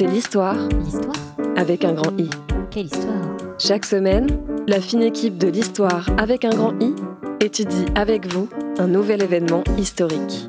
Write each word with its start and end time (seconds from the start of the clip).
c'est 0.00 0.06
l'histoire 0.06 0.56
L'histoire 0.82 1.14
avec 1.58 1.84
un 1.84 1.92
grand 1.92 2.18
I. 2.18 2.30
Quelle 2.70 2.86
histoire 2.86 3.36
Chaque 3.58 3.84
semaine, 3.84 4.28
la 4.66 4.80
fine 4.80 5.02
équipe 5.02 5.36
de 5.36 5.46
l'histoire 5.46 6.08
avec 6.16 6.46
un 6.46 6.48
grand 6.48 6.72
I 6.80 6.94
étudie 7.40 7.84
avec 7.94 8.32
vous 8.32 8.48
un 8.78 8.86
nouvel 8.86 9.22
événement 9.22 9.62
historique. 9.76 10.48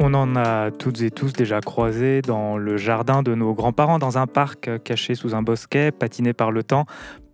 On 0.00 0.14
en 0.14 0.36
a 0.36 0.70
toutes 0.70 1.02
et 1.02 1.10
tous 1.10 1.34
déjà 1.34 1.60
croisé 1.60 2.22
dans 2.22 2.56
le 2.56 2.78
jardin 2.78 3.22
de 3.22 3.34
nos 3.34 3.52
grands-parents, 3.52 3.98
dans 3.98 4.16
un 4.16 4.26
parc 4.26 4.70
caché 4.84 5.14
sous 5.14 5.34
un 5.34 5.42
bosquet, 5.42 5.90
patiné 5.90 6.32
par 6.32 6.50
le 6.50 6.62
temps, 6.62 6.86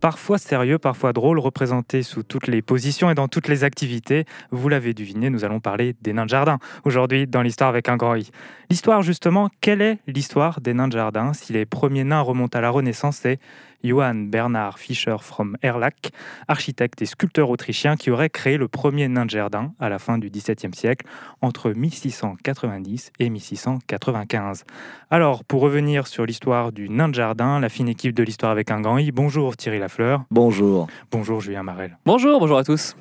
parfois 0.02 0.36
sérieux, 0.36 0.78
parfois 0.78 1.12
drôle, 1.12 1.38
représenté 1.38 2.02
sous 2.02 2.24
toutes 2.24 2.48
les 2.48 2.60
positions 2.60 3.08
et 3.08 3.14
dans 3.14 3.28
toutes 3.28 3.46
les 3.46 3.62
activités. 3.62 4.24
Vous 4.50 4.68
l'avez 4.68 4.94
deviné, 4.94 5.30
nous 5.30 5.44
allons 5.44 5.60
parler 5.60 5.94
des 6.02 6.12
nains 6.12 6.24
de 6.24 6.30
jardin 6.30 6.58
aujourd'hui 6.84 7.28
dans 7.28 7.40
l'histoire 7.40 7.70
avec 7.70 7.88
un 7.88 7.96
grand 7.96 8.16
I. 8.16 8.28
L'histoire 8.68 9.02
justement, 9.02 9.48
quelle 9.60 9.80
est 9.80 9.98
l'histoire 10.08 10.60
des 10.60 10.74
nains 10.74 10.88
de 10.88 10.94
jardin 10.94 11.32
Si 11.34 11.52
les 11.52 11.66
premiers 11.66 12.02
nains 12.02 12.20
remontent 12.20 12.58
à 12.58 12.60
la 12.60 12.70
Renaissance, 12.70 13.18
c'est 13.22 13.38
Johann 13.82 14.30
Bernhard 14.30 14.78
Fischer 14.78 15.16
from 15.20 15.56
Erlach, 15.62 16.10
architecte 16.48 17.02
et 17.02 17.06
sculpteur 17.06 17.50
autrichien 17.50 17.96
qui 17.96 18.10
aurait 18.10 18.30
créé 18.30 18.56
le 18.56 18.68
premier 18.68 19.08
nain 19.08 19.24
de 19.24 19.30
jardin 19.30 19.72
à 19.80 19.88
la 19.88 19.98
fin 19.98 20.18
du 20.18 20.30
XVIIe 20.30 20.74
siècle, 20.74 21.06
entre 21.40 21.70
1690 21.72 23.12
et 23.18 23.30
1695. 23.30 24.64
Alors, 25.10 25.44
pour 25.44 25.60
revenir 25.62 26.06
sur 26.06 26.26
l'histoire 26.26 26.72
du 26.72 26.88
nain 26.88 27.08
de 27.08 27.14
jardin, 27.14 27.60
la 27.60 27.68
fine 27.68 27.88
équipe 27.88 28.14
de 28.14 28.22
l'histoire 28.22 28.52
avec 28.52 28.70
un 28.70 28.80
grand 28.80 28.98
I, 28.98 29.12
bonjour 29.12 29.56
Thierry 29.56 29.78
Lafleur, 29.78 30.24
Bonjour. 30.30 30.86
bonjour 31.10 31.40
Julien 31.40 31.62
Marel. 31.62 31.98
Bonjour, 32.06 32.38
bonjour 32.40 32.58
à 32.58 32.64
tous. 32.64 32.96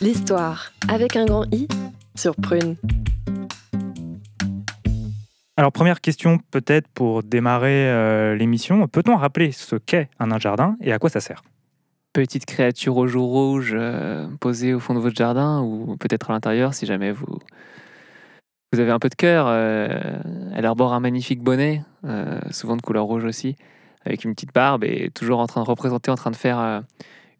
L'histoire 0.00 0.72
avec 0.88 1.16
un 1.16 1.24
grand 1.24 1.44
I 1.52 1.68
sur 2.16 2.34
Prune. 2.36 2.76
Alors, 5.62 5.70
première 5.70 6.00
question 6.00 6.40
peut-être 6.50 6.88
pour 6.88 7.22
démarrer 7.22 7.88
euh, 7.88 8.34
l'émission, 8.34 8.88
peut-on 8.88 9.14
rappeler 9.14 9.52
ce 9.52 9.76
qu'est 9.76 10.08
un 10.18 10.26
nain 10.26 10.38
de 10.38 10.40
jardin 10.40 10.76
et 10.80 10.92
à 10.92 10.98
quoi 10.98 11.08
ça 11.08 11.20
sert? 11.20 11.44
Petite 12.12 12.46
créature 12.46 12.96
aux 12.96 13.06
joues 13.06 13.28
rouges 13.28 13.76
euh, 13.78 14.26
posée 14.40 14.74
au 14.74 14.80
fond 14.80 14.92
de 14.92 14.98
votre 14.98 15.14
jardin 15.14 15.60
ou 15.60 15.96
peut-être 15.98 16.30
à 16.30 16.32
l'intérieur 16.32 16.74
si 16.74 16.84
jamais 16.84 17.12
vous, 17.12 17.38
vous 18.72 18.80
avez 18.80 18.90
un 18.90 18.98
peu 18.98 19.08
de 19.08 19.14
cœur. 19.14 19.46
euh, 19.46 20.18
elle 20.52 20.66
arbore 20.66 20.94
un 20.94 20.98
magnifique 20.98 21.44
bonnet, 21.44 21.84
euh, 22.06 22.40
souvent 22.50 22.76
de 22.76 22.82
couleur 22.82 23.04
rouge 23.04 23.24
aussi, 23.24 23.54
avec 24.04 24.24
une 24.24 24.34
petite 24.34 24.52
barbe 24.52 24.82
et 24.82 25.10
toujours 25.14 25.38
en 25.38 25.46
train 25.46 25.62
de 25.62 25.68
représenter, 25.68 26.10
en 26.10 26.16
train 26.16 26.32
de 26.32 26.36
faire 26.36 26.58
euh, 26.58 26.80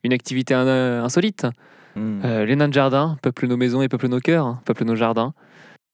une 0.05 0.13
activité 0.13 0.55
in- 0.55 1.03
insolite. 1.03 1.49
Hmm. 1.97 2.21
Euh, 2.25 2.45
les 2.47 2.55
nains 2.55 2.69
de 2.69 2.73
jardin 2.73 3.17
peuplent 3.21 3.49
nos 3.49 3.57
maisons 3.57 3.83
et 3.83 3.89
peuplent 3.89 4.07
nos 4.07 4.21
cœurs, 4.21 4.47
hein, 4.47 4.61
peuplent 4.65 4.85
nos 4.85 4.95
jardins. 4.95 5.35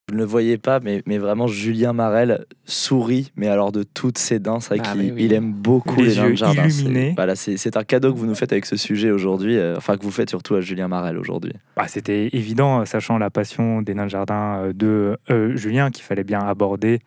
Vous 0.09 0.15
ne 0.15 0.21
le 0.21 0.25
voyez 0.25 0.57
pas, 0.57 0.79
mais, 0.79 1.03
mais 1.05 1.19
vraiment, 1.19 1.45
Julien 1.45 1.93
Marel 1.93 2.45
sourit, 2.65 3.31
mais 3.35 3.47
alors 3.47 3.71
de 3.71 3.83
toutes 3.83 4.17
ses 4.17 4.39
dents. 4.39 4.59
C'est 4.59 4.75
vrai 4.75 4.83
Ah, 4.83 4.93
qu'il 4.93 5.03
mais 5.03 5.11
oui. 5.11 5.25
il 5.25 5.33
aime 5.33 5.53
beaucoup 5.53 6.01
Les 6.01 6.09
les, 6.09 6.15
nains 6.15 6.23
yeux 6.25 6.31
de 6.31 6.35
jardin. 6.37 6.67
illuminés. 6.67 7.09
C'est- 7.09 7.15
Voilà, 7.15 7.35
c'est 7.35 7.57
c'est 7.57 7.77
un 7.77 7.83
cadeau 7.83 8.11
que 8.11 8.17
vous 8.17 8.25
nous 8.25 8.33
faites 8.33 8.51
avec 8.51 8.65
ce 8.65 8.75
sujet 8.75 9.11
aujourd'hui, 9.11 9.55
euh, 9.57 9.77
enfin 9.77 9.97
que 9.97 10.03
vous 10.03 10.09
faites 10.11 10.29
surtout 10.31 10.55
à 10.55 10.61
Julien 10.61 10.87
Marel 10.87 11.17
aujourd'hui. 11.19 11.53
Bah, 11.77 11.85
C'était 11.87 12.29
évident, 12.33 12.83
sachant 12.85 13.19
la 13.19 13.29
passion 13.29 13.83
des 13.83 13.93
nains 13.93 14.05
de 14.05 14.09
jardin 14.09 14.63
euh, 14.63 14.73
de 14.73 15.17
euh, 15.29 15.55
Julien, 15.55 15.91
qu'il 15.91 16.03
fallait 16.03 16.23
bien 16.23 16.39
aborder 16.39 17.01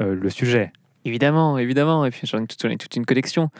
euh, 0.00 0.14
le 0.14 0.30
sujet. 0.30 0.72
Évidemment, 1.04 1.58
évidemment. 1.58 2.06
Et 2.06 2.10
puis 2.10 2.22
j'en 2.24 2.42
ai 2.42 2.46
toute, 2.46 2.60
j'en 2.62 2.70
ai 2.70 2.76
toute 2.78 2.96
une 2.96 3.04
collection. 3.04 3.50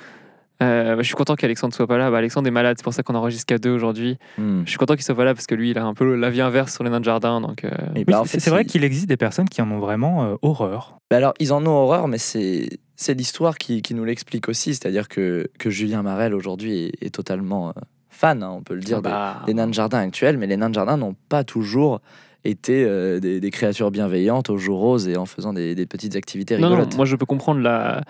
Euh, 0.62 0.96
bah, 0.96 1.02
je 1.02 1.06
suis 1.06 1.14
content 1.14 1.34
qu'Alexandre 1.36 1.74
soit 1.74 1.86
pas 1.86 1.98
là. 1.98 2.10
Bah, 2.10 2.18
Alexandre 2.18 2.48
est 2.48 2.52
malade, 2.52 2.76
c'est 2.78 2.82
pour 2.84 2.94
ça 2.94 3.02
qu'on 3.02 3.14
enregistre 3.14 3.46
qu'à 3.46 3.58
deux 3.58 3.70
aujourd'hui. 3.70 4.16
Hmm. 4.38 4.62
Je 4.64 4.70
suis 4.70 4.78
content 4.78 4.94
qu'il 4.94 5.04
soit 5.04 5.14
pas 5.14 5.24
là 5.24 5.34
parce 5.34 5.46
que 5.46 5.54
lui, 5.54 5.70
il 5.70 5.78
a 5.78 5.84
un 5.84 5.92
peu 5.94 6.14
la 6.14 6.30
vie 6.30 6.40
inverse 6.40 6.72
sur 6.74 6.82
les 6.84 6.90
nains 6.90 7.00
de 7.00 7.04
jardin. 7.04 7.40
Donc, 7.40 7.64
euh, 7.64 7.70
Oui, 7.94 8.04
bah, 8.04 8.20
en 8.20 8.24
c'est 8.24 8.30
fait, 8.32 8.40
c'est 8.40 8.50
vrai 8.50 8.62
il- 8.62 8.66
qu'il 8.66 8.82
existe 8.84 9.06
des 9.08 9.16
personnes 9.18 9.48
qui 9.48 9.60
en 9.60 9.70
ont 9.70 9.78
vraiment 9.80 10.24
euh, 10.24 10.34
horreur. 10.42 10.96
Bah 11.10 11.18
alors, 11.18 11.34
ils 11.40 11.52
en 11.52 11.64
ont 11.66 11.70
horreur, 11.70 12.08
mais 12.08 12.18
c'est 12.18 12.68
c'est 12.98 13.12
l'histoire 13.12 13.58
qui, 13.58 13.82
qui 13.82 13.92
nous 13.94 14.04
l'explique 14.04 14.48
aussi. 14.48 14.74
C'est-à-dire 14.74 15.08
que, 15.08 15.48
que 15.58 15.68
Julien 15.68 16.02
Marel 16.02 16.32
aujourd'hui 16.34 16.84
est, 17.00 17.06
est 17.06 17.14
totalement 17.14 17.68
euh, 17.68 17.72
fan, 18.08 18.42
hein, 18.42 18.50
on 18.56 18.62
peut 18.62 18.74
le 18.74 18.80
dire, 18.80 19.02
des- 19.02 19.10
bah, 19.10 19.42
des 19.46 19.52
nains 19.52 19.66
de 19.68 19.74
jardin 19.74 19.98
actuels, 19.98 20.38
mais 20.38 20.46
les 20.46 20.56
nains 20.56 20.70
de 20.70 20.74
jardin 20.74 20.96
n'ont 20.96 21.14
pas 21.28 21.44
toujours 21.44 22.00
été 22.44 22.84
euh, 22.84 23.20
des, 23.20 23.40
des 23.40 23.50
créatures 23.50 23.90
bienveillantes 23.90 24.48
aux 24.50 24.56
joues 24.56 24.76
roses 24.76 25.08
et 25.08 25.16
en 25.18 25.26
faisant 25.26 25.52
des, 25.52 25.74
des 25.74 25.84
petites 25.84 26.16
activités 26.16 26.54
non, 26.56 26.62
non, 26.62 26.76
rigolotes. 26.76 26.96
moi 26.96 27.04
je 27.04 27.16
peux 27.16 27.26
comprendre 27.26 27.60
la, 27.60 28.02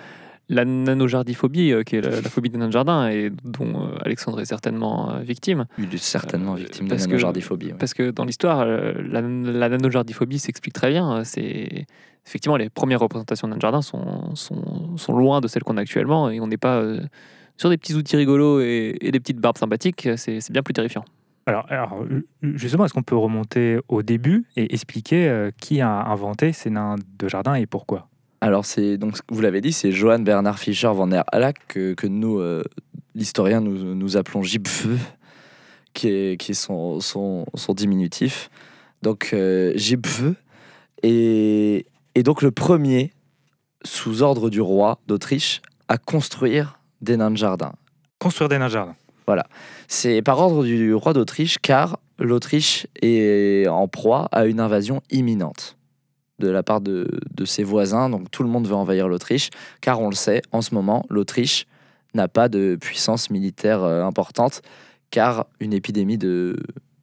la 0.48 0.64
nanojardiphobie, 0.64 1.72
euh, 1.72 1.82
qui 1.82 1.96
est 1.96 2.00
la, 2.00 2.20
la 2.20 2.28
phobie 2.28 2.50
des 2.50 2.58
nains 2.58 2.68
de 2.68 2.72
jardin, 2.72 3.08
et 3.08 3.30
dont 3.44 3.86
euh, 3.86 3.96
Alexandre 4.04 4.40
est 4.40 4.44
certainement 4.44 5.12
euh, 5.12 5.20
victime. 5.20 5.66
Il 5.78 5.92
est 5.94 5.98
certainement 5.98 6.52
Euh, 6.54 6.56
victime 6.58 6.84
de 6.86 6.90
parce 6.90 7.04
que- 7.06 7.10
nanojardiphobie. 7.10 7.66
ouais. 7.66 7.74
Parce 7.78 7.94
que 7.94 8.10
dans 8.10 8.24
l'histoire, 8.24 8.60
euh, 8.60 8.92
la, 9.10 9.20
la 9.22 9.68
nanojardiphobie 9.68 10.38
s'explique 10.38 10.74
très 10.74 10.90
bien. 10.90 11.24
C'est 11.24 11.86
effectivement 12.26 12.56
les 12.56 12.70
premières 12.70 13.00
représentations 13.00 13.48
de 13.48 13.52
nains 13.52 13.56
de 13.56 13.62
jardin 13.62 13.82
sont, 13.82 14.34
sont, 14.34 14.96
sont 14.96 15.16
loin 15.16 15.40
de 15.40 15.48
celles 15.48 15.62
qu'on 15.64 15.76
a 15.76 15.80
actuellement, 15.80 16.30
et 16.30 16.40
on 16.40 16.46
n'est 16.46 16.56
pas 16.58 16.76
euh, 16.76 17.00
sur 17.56 17.68
des 17.70 17.76
petits 17.78 17.94
outils 17.94 18.16
rigolos 18.16 18.60
et, 18.60 18.96
et 19.00 19.10
des 19.10 19.18
petites 19.20 19.38
barbes 19.40 19.58
sympathiques. 19.58 20.08
C'est 20.16 20.40
c'est 20.40 20.52
bien 20.52 20.62
plus 20.62 20.74
terrifiant. 20.74 21.04
Alors, 21.48 21.64
alors, 21.70 22.04
justement, 22.42 22.84
est-ce 22.84 22.92
qu'on 22.92 23.04
peut 23.04 23.16
remonter 23.16 23.78
au 23.88 24.02
début 24.02 24.46
et 24.56 24.74
expliquer 24.74 25.28
euh, 25.28 25.50
qui 25.60 25.80
a 25.80 26.04
inventé 26.06 26.52
ces 26.52 26.70
nains 26.70 26.96
de 27.20 27.28
jardin 27.28 27.54
et 27.54 27.66
pourquoi? 27.66 28.08
Alors, 28.46 28.64
c'est 28.64 28.96
donc, 28.96 29.18
vous 29.28 29.40
l'avez 29.40 29.60
dit, 29.60 29.72
c'est 29.72 29.90
Johann 29.90 30.22
Bernhard 30.22 30.60
Fischer 30.60 30.92
von 30.94 31.08
der 31.08 31.24
Hallack 31.32 31.66
que, 31.66 31.94
que 31.94 32.06
nous, 32.06 32.38
euh, 32.38 32.62
l'historien, 33.16 33.60
nous, 33.60 33.96
nous 33.96 34.16
appelons 34.16 34.44
Gipfeu, 34.44 34.96
qui 35.94 36.06
est, 36.06 36.40
qui 36.40 36.52
est 36.52 36.54
son, 36.54 37.00
son, 37.00 37.44
son 37.54 37.74
diminutif. 37.74 38.48
Donc, 39.02 39.30
euh, 39.32 39.72
Gipfeu 39.74 40.36
est, 41.02 41.86
est 42.14 42.22
donc 42.22 42.40
le 42.40 42.52
premier, 42.52 43.12
sous 43.84 44.22
ordre 44.22 44.48
du 44.48 44.60
roi 44.60 45.00
d'Autriche, 45.08 45.60
à 45.88 45.98
construire 45.98 46.78
des 47.00 47.16
nains 47.16 47.32
de 47.32 47.36
jardin. 47.36 47.72
Construire 48.20 48.48
des 48.48 48.58
nains 48.58 48.68
de 48.68 48.72
jardin. 48.72 48.94
C'est 49.88 50.22
par 50.22 50.38
ordre 50.38 50.62
du 50.62 50.94
roi 50.94 51.14
d'Autriche 51.14 51.58
car 51.58 51.98
l'Autriche 52.20 52.86
est 53.02 53.66
en 53.66 53.88
proie 53.88 54.28
à 54.30 54.46
une 54.46 54.60
invasion 54.60 55.02
imminente 55.10 55.75
de 56.38 56.48
la 56.48 56.62
part 56.62 56.80
de, 56.80 57.08
de 57.34 57.44
ses 57.44 57.64
voisins. 57.64 58.10
Donc 58.10 58.30
tout 58.30 58.42
le 58.42 58.48
monde 58.48 58.66
veut 58.66 58.74
envahir 58.74 59.08
l'Autriche 59.08 59.50
car 59.80 60.00
on 60.00 60.08
le 60.08 60.14
sait, 60.14 60.42
en 60.52 60.62
ce 60.62 60.74
moment, 60.74 61.06
l'Autriche 61.10 61.66
n'a 62.14 62.28
pas 62.28 62.48
de 62.48 62.76
puissance 62.80 63.30
militaire 63.30 63.82
euh, 63.82 64.02
importante 64.04 64.62
car 65.10 65.46
une 65.60 65.72
épidémie 65.72 66.18
de... 66.18 66.56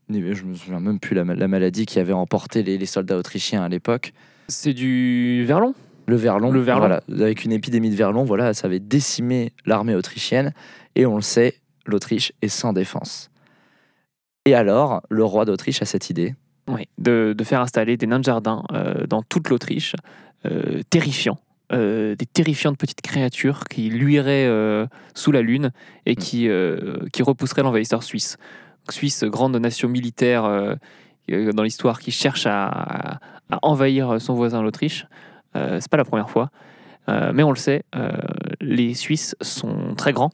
Je 0.09 0.43
me 0.43 0.53
souviens 0.53 0.79
même 0.79 0.99
plus 0.99 1.15
la, 1.15 1.23
la 1.23 1.47
maladie 1.47 1.85
qui 1.85 1.97
avait 1.97 2.13
emporté 2.13 2.61
les, 2.61 2.77
les 2.77 2.85
soldats 2.85 3.17
autrichiens 3.17 3.63
à 3.63 3.69
l'époque. 3.69 4.13
C'est 4.49 4.73
du 4.73 5.43
verlon? 5.45 5.73
Le 6.05 6.17
verlon, 6.17 6.51
Le 6.51 6.59
verlon. 6.59 6.81
Voilà, 6.81 7.01
avec 7.07 7.45
une 7.45 7.53
épidémie 7.53 7.89
de 7.89 7.95
verlon, 7.95 8.25
voilà, 8.25 8.53
ça 8.53 8.67
avait 8.67 8.81
décimé 8.81 9.53
l'armée 9.65 9.95
autrichienne. 9.95 10.53
Et 10.95 11.05
on 11.05 11.15
le 11.15 11.21
sait, 11.21 11.55
l'Autriche 11.85 12.33
est 12.41 12.49
sans 12.49 12.73
défense. 12.73 13.31
Et 14.45 14.53
alors, 14.53 15.01
le 15.09 15.23
roi 15.23 15.45
d'Autriche 15.45 15.81
a 15.81 15.85
cette 15.85 16.09
idée. 16.09 16.35
Oui, 16.67 16.87
de, 16.97 17.33
de 17.37 17.43
faire 17.43 17.61
installer 17.61 17.97
des 17.97 18.07
nains 18.07 18.19
de 18.19 18.23
jardin 18.23 18.63
euh, 18.71 19.05
dans 19.07 19.21
toute 19.21 19.49
l'Autriche, 19.49 19.95
euh, 20.45 20.81
terrifiants. 20.89 21.39
Euh, 21.71 22.15
des 22.15 22.25
terrifiantes 22.25 22.77
petites 22.77 23.01
créatures 23.01 23.63
qui 23.63 23.89
luiraient 23.89 24.45
euh, 24.45 24.85
sous 25.15 25.31
la 25.31 25.41
lune 25.41 25.71
et 26.05 26.15
qui, 26.15 26.47
euh, 26.47 26.97
qui 27.11 27.23
repousseraient 27.23 27.63
l'envahisseur 27.63 28.03
suisse. 28.03 28.37
Suisse, 28.89 29.23
grande 29.23 29.55
nation 29.55 29.87
militaire 29.89 30.43
dans 31.29 31.63
l'histoire 31.63 31.99
qui 31.99 32.11
cherche 32.11 32.45
à, 32.45 33.19
à 33.49 33.59
envahir 33.61 34.19
son 34.19 34.33
voisin 34.33 34.61
l'Autriche. 34.61 35.07
C'est 35.55 35.89
pas 35.89 35.95
la 35.95 36.03
première 36.03 36.29
fois. 36.29 36.49
Mais 37.07 37.43
on 37.43 37.51
le 37.51 37.55
sait, 37.55 37.83
les 38.59 38.93
Suisses 38.93 39.37
sont 39.39 39.95
très 39.95 40.11
grands 40.11 40.31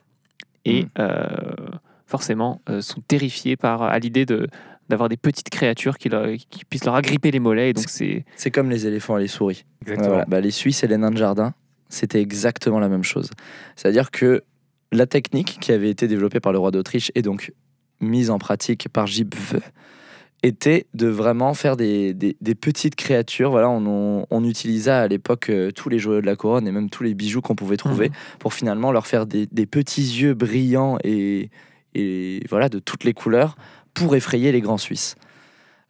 et 0.66 0.88
Mm. 0.98 1.78
forcément 2.08 2.62
euh, 2.70 2.82
sont 2.82 3.02
terrifiés 3.02 3.56
par, 3.56 3.84
à 3.84 4.00
l'idée 4.00 4.26
de, 4.26 4.48
d'avoir 4.90 5.08
des 5.10 5.18
petites 5.18 5.50
créatures 5.50 5.98
qui, 5.98 6.10
leur- 6.10 6.28
qui 6.50 6.66
puissent 6.66 6.86
leur 6.86 6.96
agripper 6.96 7.32
les 7.32 7.40
mollets. 7.40 7.70
Et 7.70 7.74
donc 7.74 7.86
c'est 7.88 8.26
C'est 8.36 8.52
comme 8.52 8.70
les 8.70 8.88
éléphants 8.88 9.18
et 9.18 9.22
les 9.22 9.28
souris. 9.28 9.66
Exactement. 9.84 10.10
Voilà. 10.10 10.26
Bah, 10.26 10.42
les 10.42 10.52
Suisses 10.52 10.84
et 10.84 10.88
les 10.88 10.98
nains 10.98 11.12
de 11.12 11.18
jardin, 11.18 11.54
c'était 11.90 12.22
exactement 12.22 12.80
la 12.80 12.90
même 12.90 13.04
chose. 13.04 13.30
C'est-à-dire 13.76 14.12
que 14.12 14.44
la 14.92 15.06
technique 15.06 15.58
qui 15.62 15.72
avait 15.72 15.90
été 15.90 16.08
développée 16.08 16.40
par 16.40 16.52
le 16.52 16.58
roi 16.60 16.72
d'Autriche 16.72 17.12
et 17.16 17.22
donc 17.22 17.52
mise 18.02 18.30
en 18.32 18.40
pratique 18.40 18.90
par 18.90 19.06
Gipfeu 19.08 19.62
était 20.42 20.88
de 20.94 21.08
vraiment 21.08 21.54
faire 21.54 21.76
des, 21.76 22.14
des- 22.14 22.38
des 22.40 22.56
petites 22.56 22.96
créatures. 22.96 23.52
Voilà, 23.52 23.70
on, 23.70 23.86
on, 23.86 24.26
on 24.30 24.44
utilisa 24.46 25.02
à 25.02 25.08
l'époque 25.08 25.50
euh, 25.50 25.70
tous 25.72 25.90
les 25.90 26.00
joyaux 26.00 26.22
de 26.22 26.26
la 26.26 26.36
couronne 26.38 26.66
et 26.68 26.72
même 26.72 26.90
tous 26.90 27.04
les 27.04 27.14
bijoux 27.14 27.42
qu'on 27.42 27.56
pouvait 27.56 27.76
trouver 27.78 28.10
pour 28.40 28.54
finalement 28.54 28.92
leur 28.94 29.06
faire 29.06 29.26
des, 29.26 29.48
des 29.52 29.66
petits 29.66 30.02
yeux 30.02 30.34
brillants 30.36 30.98
et, 31.04 31.50
et 31.94 32.42
voilà 32.50 32.70
de 32.70 32.80
toutes 32.80 33.04
les 33.04 33.14
couleurs 33.14 33.58
pour 34.00 34.16
effrayer 34.16 34.52
les 34.52 34.62
grands 34.62 34.78
Suisses. 34.78 35.16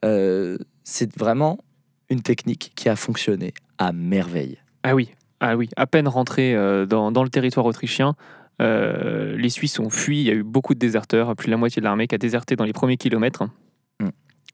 Euh, 0.04 0.58
c'est 0.84 1.16
vraiment 1.18 1.60
une 2.10 2.22
technique 2.22 2.72
qui 2.76 2.90
a 2.90 2.96
fonctionné 2.96 3.54
à 3.78 3.92
merveille. 3.94 4.58
ah 4.84 4.96
oui, 4.96 5.10
ah 5.40 5.56
oui, 5.56 5.70
à 5.78 5.88
peine 5.88 6.08
rentrés 6.08 6.56
euh, 6.56 6.86
dans, 6.86 7.12
dans 7.12 7.24
le 7.24 7.30
territoire 7.30 7.66
autrichien. 7.66 8.16
euh, 8.62 9.38
les 9.38 9.50
Suisses 9.50 9.80
ont 9.80 9.90
fui, 9.90 10.20
il 10.20 10.28
y 10.28 10.30
a 10.30 10.34
eu 10.34 10.44
beaucoup 10.44 10.74
de 10.74 10.80
déserteurs, 10.80 11.36
plus 11.36 11.48
de 11.48 11.52
la 11.52 11.58
moitié 11.58 11.80
de 11.80 11.86
l'armée 11.86 12.08
qui 12.08 12.16
a 12.16 12.18
déserté 12.18 12.56
dans 12.56 12.66
les 12.66 12.74
premiers 12.74 12.98
kilomètres. 12.98 13.46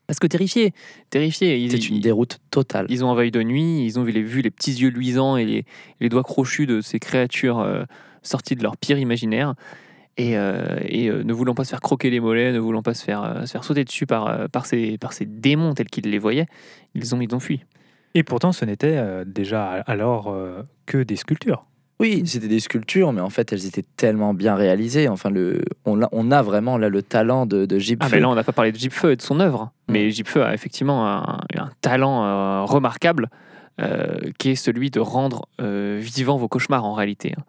Parce 0.07 0.19
que 0.19 0.27
terrifiés, 0.27 0.71
terrifiés. 1.09 1.57
Ils, 1.57 1.71
C'est 1.71 1.89
une 1.89 1.99
déroute 1.99 2.37
totale. 2.51 2.85
Ils 2.89 3.03
ont 3.03 3.13
veille 3.15 3.31
de 3.31 3.41
nuit, 3.41 3.83
ils 3.85 3.99
ont 3.99 4.03
vu 4.03 4.11
les, 4.11 4.21
vu 4.21 4.41
les 4.41 4.51
petits 4.51 4.73
yeux 4.73 4.89
luisants 4.89 5.35
et 5.35 5.45
les, 5.45 5.65
les 5.99 6.09
doigts 6.09 6.23
crochus 6.23 6.67
de 6.67 6.81
ces 6.81 6.99
créatures 6.99 7.59
euh, 7.59 7.85
sorties 8.21 8.55
de 8.55 8.61
leur 8.61 8.77
pire 8.77 8.99
imaginaire. 8.99 9.55
Et, 10.17 10.37
euh, 10.37 10.77
et, 10.81 11.09
euh, 11.09 11.23
ne 11.23 11.33
voulant 11.33 11.55
pas 11.55 11.65
se 11.65 11.71
faire 11.71 11.81
croquer 11.81 12.09
les 12.09 12.21
mollets, 12.21 12.53
ne 12.53 12.59
voulant 12.59 12.81
pas 12.81 12.93
se 12.93 13.03
faire, 13.03 13.23
euh, 13.23 13.45
se 13.45 13.51
faire 13.51 13.63
sauter 13.65 13.83
dessus 13.83 14.05
par, 14.05 14.49
par, 14.49 14.65
ces, 14.65 14.97
par 14.97 15.11
ces 15.11 15.25
démons 15.25 15.73
tels 15.73 15.89
qu'ils 15.89 16.09
les 16.09 16.19
voyaient, 16.19 16.47
ils 16.93 17.13
ont, 17.13 17.19
ils 17.19 17.35
ont 17.35 17.41
fui. 17.41 17.65
Et 18.13 18.23
pourtant, 18.23 18.53
ce 18.53 18.63
n'était 18.63 18.95
euh, 18.95 19.25
déjà 19.27 19.71
alors 19.85 20.29
euh, 20.29 20.63
que 20.85 21.03
des 21.03 21.17
sculptures. 21.17 21.65
Oui, 21.99 22.23
c'était 22.25 22.47
des 22.47 22.61
sculptures, 22.61 23.11
mais 23.11 23.21
en 23.21 23.29
fait, 23.29 23.51
elles 23.51 23.65
étaient 23.65 23.85
tellement 23.97 24.33
bien 24.33 24.55
réalisées. 24.55 25.09
Enfin, 25.09 25.29
le, 25.29 25.61
on, 25.85 26.01
a, 26.01 26.09
on 26.13 26.31
a 26.31 26.41
vraiment 26.41 26.77
là 26.77 26.87
le 26.87 27.01
talent 27.01 27.45
de, 27.45 27.65
de 27.65 27.79
Gipfeu. 27.79 28.05
Ah, 28.05 28.09
mais 28.11 28.21
là, 28.21 28.29
on 28.29 28.35
n'a 28.35 28.43
pas 28.43 28.53
parlé 28.53 28.71
de 28.71 28.77
Gipfeu 28.77 29.11
et 29.11 29.15
de 29.17 29.21
son 29.21 29.39
œuvre. 29.41 29.71
Mais 29.89 30.11
Gipfeu 30.11 30.43
a 30.43 30.53
effectivement 30.53 31.07
un, 31.07 31.39
un 31.57 31.69
talent 31.81 32.23
euh, 32.23 32.63
remarquable 32.63 33.29
qui 34.39 34.49
est 34.51 34.55
celui 34.55 34.89
de 34.89 34.99
rendre 35.01 35.47
euh, 35.59 35.99
vivants 36.01 36.37
vos 36.37 36.47
cauchemars 36.47 36.85
en 36.85 36.93
réalité. 36.93 37.33
hein. 37.37 37.43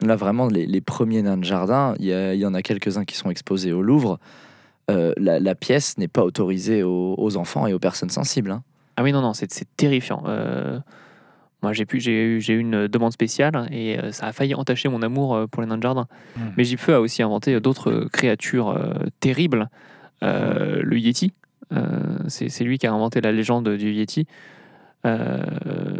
Hmm. 0.00 0.06
Là, 0.06 0.16
vraiment, 0.16 0.46
les, 0.46 0.66
les 0.66 0.80
premiers 0.80 1.22
nains 1.22 1.36
de 1.36 1.44
jardin, 1.44 1.94
il 1.98 2.06
y, 2.06 2.46
en 2.46 2.54
a 2.54 2.62
quelques-uns 2.62 3.04
qui 3.04 3.16
sont 3.16 3.30
exposés 3.30 3.72
au 3.72 3.82
Louvre. 3.82 4.18
Euh, 4.90 5.12
la, 5.16 5.40
la 5.40 5.54
pièce 5.54 5.98
n'est 5.98 6.08
pas 6.08 6.22
autorisée 6.24 6.82
aux, 6.82 7.14
aux 7.18 7.36
enfants 7.36 7.66
et 7.66 7.72
aux 7.72 7.78
personnes 7.78 8.10
sensibles. 8.10 8.50
hein. 8.52 8.62
Ah 8.96 9.02
oui, 9.02 9.12
non, 9.12 9.22
non, 9.22 9.32
c'est 9.32 9.48
terrifiant. 9.76 10.22
Euh, 10.26 10.78
moi, 11.62 11.72
j'ai 11.72 11.86
pu- 11.86 12.00
j'ai 12.00 12.12
eu, 12.24 12.40
j'ai 12.40 12.54
eu 12.54 12.58
une 12.58 12.88
demande 12.88 13.12
spéciale 13.12 13.68
et 13.70 13.98
euh, 13.98 14.12
ça 14.12 14.26
a 14.26 14.32
failli 14.32 14.54
entacher 14.54 14.88
mon 14.88 15.00
amour 15.02 15.34
euh, 15.34 15.46
pour 15.46 15.62
les 15.62 15.68
nains 15.68 15.78
de 15.78 15.82
jardin. 15.82 16.06
Mm. 16.36 16.40
Mais 16.56 16.64
Gipfeu 16.64 16.94
a 16.94 17.00
aussi 17.00 17.22
inventé 17.22 17.58
d'autres 17.60 17.90
euh, 17.90 18.08
créatures 18.12 18.70
euh, 18.70 18.92
terribles. 19.20 19.68
Euh, 20.22 20.82
le 20.82 20.98
Yeti, 20.98 21.32
euh, 21.72 22.18
c'est 22.28 22.48
c'est 22.48 22.64
lui 22.64 22.78
qui 22.78 22.86
a 22.86 22.92
inventé 22.92 23.20
la 23.20 23.32
légende 23.32 23.68
du 23.68 23.92
Yeti. 23.92 24.26
Euh, 25.04 25.42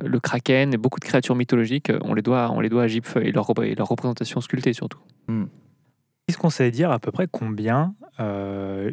le 0.05 0.21
Kraken 0.21 0.73
et 0.73 0.77
beaucoup 0.77 1.01
de 1.01 1.05
créatures 1.05 1.35
mythologiques, 1.35 1.91
euh, 1.91 1.99
on 2.03 2.15
les 2.15 2.23
doit, 2.23 2.51
on 2.53 2.61
les 2.61 2.69
doit 2.69 2.85
à 2.85 2.87
Gipfeu 2.87 3.25
et 3.27 3.33
leur, 3.33 3.51
et 3.65 3.75
leur 3.75 3.89
représentation 3.89 4.41
sculptée 4.41 4.73
surtout. 4.73 5.01
Est-ce 6.29 6.39
qu'on 6.39 6.51
sait 6.51 6.71
dire 6.71 6.91
à 6.91 6.99
peu 6.99 7.11
près 7.11 7.27
combien 7.31 7.95
euh, 8.21 8.91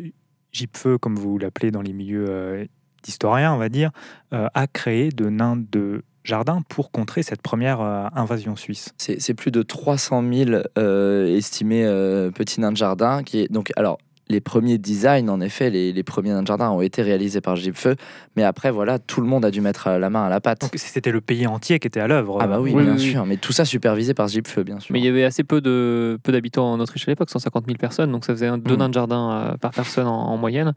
Gipfeu, 0.52 0.98
comme 0.98 1.16
vous 1.16 1.38
l'appelez 1.38 1.72
dans 1.72 1.82
les 1.82 1.94
milieux 1.94 2.26
euh, 2.28 2.66
d'historiens, 3.04 3.54
on 3.54 3.58
va 3.58 3.70
dire, 3.70 3.92
euh, 4.34 4.48
a 4.54 4.68
créé 4.68 5.10
de 5.10 5.30
nains 5.30 5.58
de 5.58 6.04
jardin 6.24 6.62
pour 6.68 6.92
contrer 6.92 7.24
cette 7.24 7.42
première 7.42 7.82
euh, 7.82 8.08
invasion 8.16 8.56
suisse? 8.56 8.94
C'est 8.98 9.22
c'est 9.22 9.36
plus 9.36 9.52
de 9.52 9.62
300 9.62 10.24
000 10.32 10.64
euh, 10.78 11.36
estimés 11.36 11.86
euh, 11.86 12.32
petits 12.32 12.62
nains 12.62 12.72
de 12.72 12.78
jardin. 12.78 13.24
Qui 13.24 13.42
est, 13.42 13.52
donc, 13.52 13.72
alors, 13.76 14.00
les 14.30 14.42
premiers 14.42 14.78
designs, 14.78 15.28
en 15.30 15.42
effet, 15.42 15.70
les, 15.72 15.92
les 15.92 16.04
premiers 16.04 16.30
nains 16.30 16.44
de 16.44 16.48
jardin 16.48 16.70
ont 16.70 16.82
été 16.82 17.02
réalisés 17.02 17.42
par 17.42 17.56
Gipfeu. 17.56 17.96
Mais 18.36 18.44
après, 18.44 18.70
voilà, 18.70 19.00
tout 19.00 19.22
le 19.22 19.28
monde 19.28 19.44
a 19.44 19.50
dû 19.52 19.60
mettre 19.60 19.88
euh, 19.88 19.98
la 20.00 20.10
main 20.12 20.24
à 20.26 20.30
la 20.30 20.40
pâte. 20.40 20.62
Donc 20.62 20.72
c'était 20.76 21.12
le 21.12 21.20
pays 21.22 21.48
entier 21.48 21.80
qui 21.80 21.88
était 21.88 22.00
à 22.00 22.08
l'œuvre. 22.08 22.38
ah 22.40 22.46
bah 22.48 22.60
oui, 22.60 22.72
Oui, 22.74 22.84
bien 22.84 22.94
oui, 22.96 23.00
oui. 23.02 23.12
sûr. 23.12 23.26
Mais 23.26 23.38
tout 23.38 23.54
ça 23.54 23.66
supervisé 23.66 24.14
par 24.14 24.28
Gipfeu, 24.28 24.64
bien 24.64 24.80
sûr. 24.80 24.94
Mais 24.94 25.00
il 25.00 25.06
y 25.06 25.08
avait 25.10 25.24
assez 25.24 25.44
peu 25.44 25.62
de 25.62 26.20
peu 26.22 26.32
d'habitants 26.32 26.72
en 26.72 26.80
Autriche 26.80 27.08
à 27.08 27.12
l'époque, 27.12 27.30
150 27.32 27.66
000 27.66 27.78
personnes, 27.78 28.12
donc 28.12 28.24
ça 28.24 28.34
faisait 28.34 28.48
un- 28.48 28.60
deux 28.60 28.76
Mm. 28.76 28.80
nains 28.80 28.90
de 28.90 28.94
jardin 28.94 29.32
euh, 29.54 29.58
par 29.58 29.72
personne 29.72 30.06
en, 30.08 30.28
en 30.28 30.38
moyenne. 30.38 30.74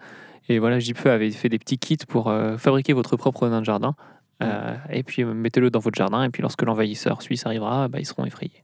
Et 0.48 0.58
voilà, 0.58 0.78
Gipfeu 0.78 1.10
avait 1.10 1.30
fait 1.30 1.48
des 1.50 1.58
petits 1.58 1.78
kits 1.78 1.98
pour 2.08 2.28
euh, 2.30 2.56
fabriquer 2.56 2.94
votre 2.94 3.16
propre 3.16 3.48
nain 3.48 3.60
de 3.60 3.66
jardin. 3.66 3.94
Euh, 4.42 4.74
et 4.90 5.02
puis 5.04 5.22
euh, 5.22 5.32
mettez-le 5.34 5.70
dans 5.70 5.78
votre 5.78 5.96
jardin, 5.96 6.24
et 6.24 6.30
puis 6.30 6.40
lorsque 6.42 6.62
l'envahisseur 6.62 7.20
suisse 7.22 7.44
arrivera, 7.46 7.86
bah, 7.88 7.98
ils 8.00 8.06
seront 8.06 8.24
effrayés. 8.24 8.62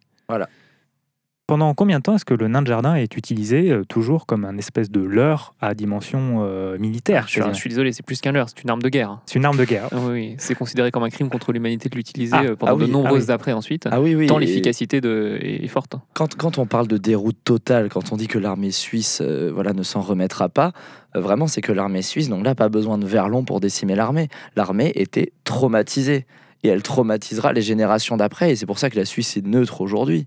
Pendant 1.48 1.72
combien 1.72 1.96
de 1.96 2.02
temps 2.02 2.14
est-ce 2.14 2.26
que 2.26 2.34
le 2.34 2.46
nain 2.46 2.60
de 2.60 2.66
jardin 2.66 2.94
est 2.94 3.16
utilisé 3.16 3.70
euh, 3.70 3.82
toujours 3.82 4.26
comme 4.26 4.44
un 4.44 4.58
espèce 4.58 4.90
de 4.90 5.00
leurre 5.00 5.54
à 5.62 5.72
dimension 5.72 6.44
euh, 6.44 6.76
militaire 6.76 7.22
Je 7.24 7.30
suis, 7.30 7.40
quasiment 7.40 7.54
je 7.54 7.58
suis 7.58 7.70
désolé, 7.70 7.92
c'est 7.92 8.02
plus 8.04 8.20
qu'un 8.20 8.32
leurre, 8.32 8.50
c'est 8.50 8.62
une 8.62 8.68
arme 8.68 8.82
de 8.82 8.90
guerre. 8.90 9.12
hein. 9.12 9.22
C'est 9.24 9.38
une 9.38 9.46
arme 9.46 9.56
de 9.56 9.64
guerre. 9.64 9.88
Ah 9.90 9.96
oui, 9.98 10.12
oui, 10.12 10.34
c'est 10.36 10.54
considéré 10.54 10.90
comme 10.90 11.04
un 11.04 11.08
crime 11.08 11.30
contre 11.30 11.52
l'humanité 11.52 11.88
de 11.88 11.96
l'utiliser 11.96 12.36
Ah, 12.36 12.42
euh, 12.44 12.54
pendant 12.54 12.72
ah 12.72 12.74
oui, 12.74 12.80
de 12.82 12.90
ah 12.90 12.92
nombreuses 12.92 13.28
oui. 13.28 13.32
après 13.32 13.54
ensuite. 13.54 13.88
Ah 13.90 14.02
oui, 14.02 14.14
oui. 14.14 14.26
Tant 14.26 14.36
l'efficacité 14.36 15.00
de, 15.00 15.38
est, 15.40 15.66
forte. 15.68 15.94
Quand, 16.12 16.34
quand 16.36 16.58
on 16.58 16.66
parle 16.66 16.86
de 16.86 16.98
déroute 16.98 17.38
totale, 17.42 17.88
quand 17.88 18.12
on 18.12 18.18
dit 18.18 18.28
que 18.28 18.38
l'armée 18.38 18.70
suisse 18.70 19.22
euh, 19.24 19.50
voilà, 19.50 19.72
ne 19.72 19.82
s'en 19.82 20.02
remettra 20.02 20.50
pas, 20.50 20.72
euh, 21.16 21.20
vraiment 21.22 21.46
c'est 21.46 21.62
que 21.62 21.72
l'armée 21.72 22.02
suisse, 22.02 22.28
donc 22.28 22.44
là, 22.44 22.54
pas 22.54 22.68
besoin 22.68 22.98
de 22.98 23.06
verlon 23.06 23.42
pour 23.42 23.60
décimer 23.60 23.94
l'armée. 23.94 24.28
L'armée 24.54 24.92
était 24.96 25.32
traumatisée 25.44 26.26
et 26.62 26.68
elle 26.68 26.82
traumatisera 26.82 27.54
les 27.54 27.62
générations 27.62 28.18
d'après 28.18 28.52
et 28.52 28.56
c'est 28.56 28.66
pour 28.66 28.78
ça 28.78 28.90
que 28.90 28.96
la 28.96 29.06
Suisse 29.06 29.38
est 29.38 29.46
neutre 29.46 29.80
aujourd'hui. 29.80 30.26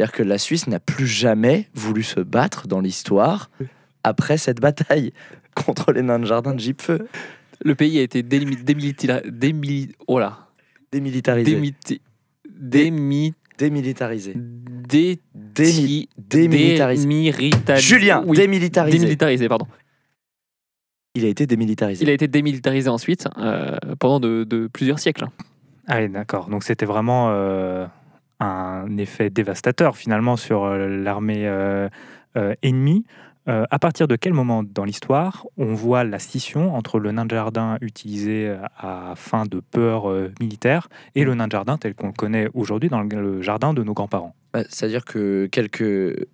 C'est-à-dire 0.00 0.16
que 0.16 0.22
la 0.22 0.38
Suisse 0.38 0.66
n'a 0.66 0.80
plus 0.80 1.06
jamais 1.06 1.68
voulu 1.74 2.02
se 2.02 2.20
battre 2.20 2.66
dans 2.66 2.80
l'histoire 2.80 3.50
après 4.02 4.38
cette 4.38 4.58
bataille 4.58 5.12
contre 5.54 5.92
les 5.92 6.00
nains 6.00 6.18
de 6.18 6.24
jardin 6.24 6.54
de 6.54 6.58
Gipfeu. 6.58 7.06
Le 7.62 7.74
pays 7.74 7.98
a 7.98 8.02
été 8.02 8.22
démi- 8.22 8.56
démili- 8.64 9.92
oh 10.08 10.18
là, 10.18 10.48
Démilitarisé. 10.90 11.54
démiti- 11.54 12.00
démi- 12.50 13.34
Démilitarisé. 13.58 14.32
dé- 14.36 15.20
Démi- 15.36 16.08
démilitarisé. 16.16 17.06
Démilitarisé. 17.06 17.86
Julien, 17.86 18.24
Oui, 18.26 18.38
démilitarisé. 18.38 18.96
démilitarisé, 18.96 19.48
pardon. 19.50 19.66
Il 21.14 21.26
a 21.26 21.28
été 21.28 21.46
démilitarisé. 21.46 22.02
Il 22.04 22.08
a 22.08 22.14
été 22.14 22.26
démilitarisé 22.26 22.88
ensuite 22.88 23.28
euh, 23.36 23.76
pendant 23.98 24.18
de, 24.18 24.44
de 24.44 24.66
plusieurs 24.66 24.98
siècles. 24.98 25.26
Ah 25.86 25.98
oui, 26.00 26.08
d'accord. 26.08 26.48
Donc 26.48 26.64
c'était 26.64 26.86
vraiment 26.86 27.28
euh, 27.32 27.86
un 28.40 28.96
effet 28.96 29.30
dévastateur 29.30 29.96
finalement 29.96 30.36
sur 30.36 30.64
euh, 30.64 30.88
l'armée 30.88 31.46
euh, 31.46 31.88
euh, 32.36 32.54
ennemie. 32.62 33.04
À 33.46 33.80
partir 33.80 34.06
de 34.06 34.14
quel 34.14 34.32
moment 34.32 34.62
dans 34.62 34.84
l'histoire 34.84 35.44
on 35.56 35.74
voit 35.74 36.04
la 36.04 36.20
scission 36.20 36.76
entre 36.76 37.00
le 37.00 37.10
nain 37.10 37.24
de 37.24 37.34
jardin 37.34 37.78
utilisé 37.80 38.54
à 38.78 39.14
fin 39.16 39.44
de 39.44 39.58
peur 39.58 40.04
militaire 40.38 40.88
et 41.16 41.24
le 41.24 41.34
nain 41.34 41.48
de 41.48 41.52
jardin 41.52 41.76
tel 41.76 41.96
qu'on 41.96 42.08
le 42.08 42.12
connaît 42.12 42.48
aujourd'hui 42.54 42.90
dans 42.90 43.00
le- 43.00 43.42
jardin 43.42 43.74
de 43.74 43.82
nos 43.82 43.92
grands-parents? 43.92 44.36
Bah, 44.52 44.62
C'est-à-dire 44.68 45.04
que 45.04 45.46
quelques, 45.46 46.28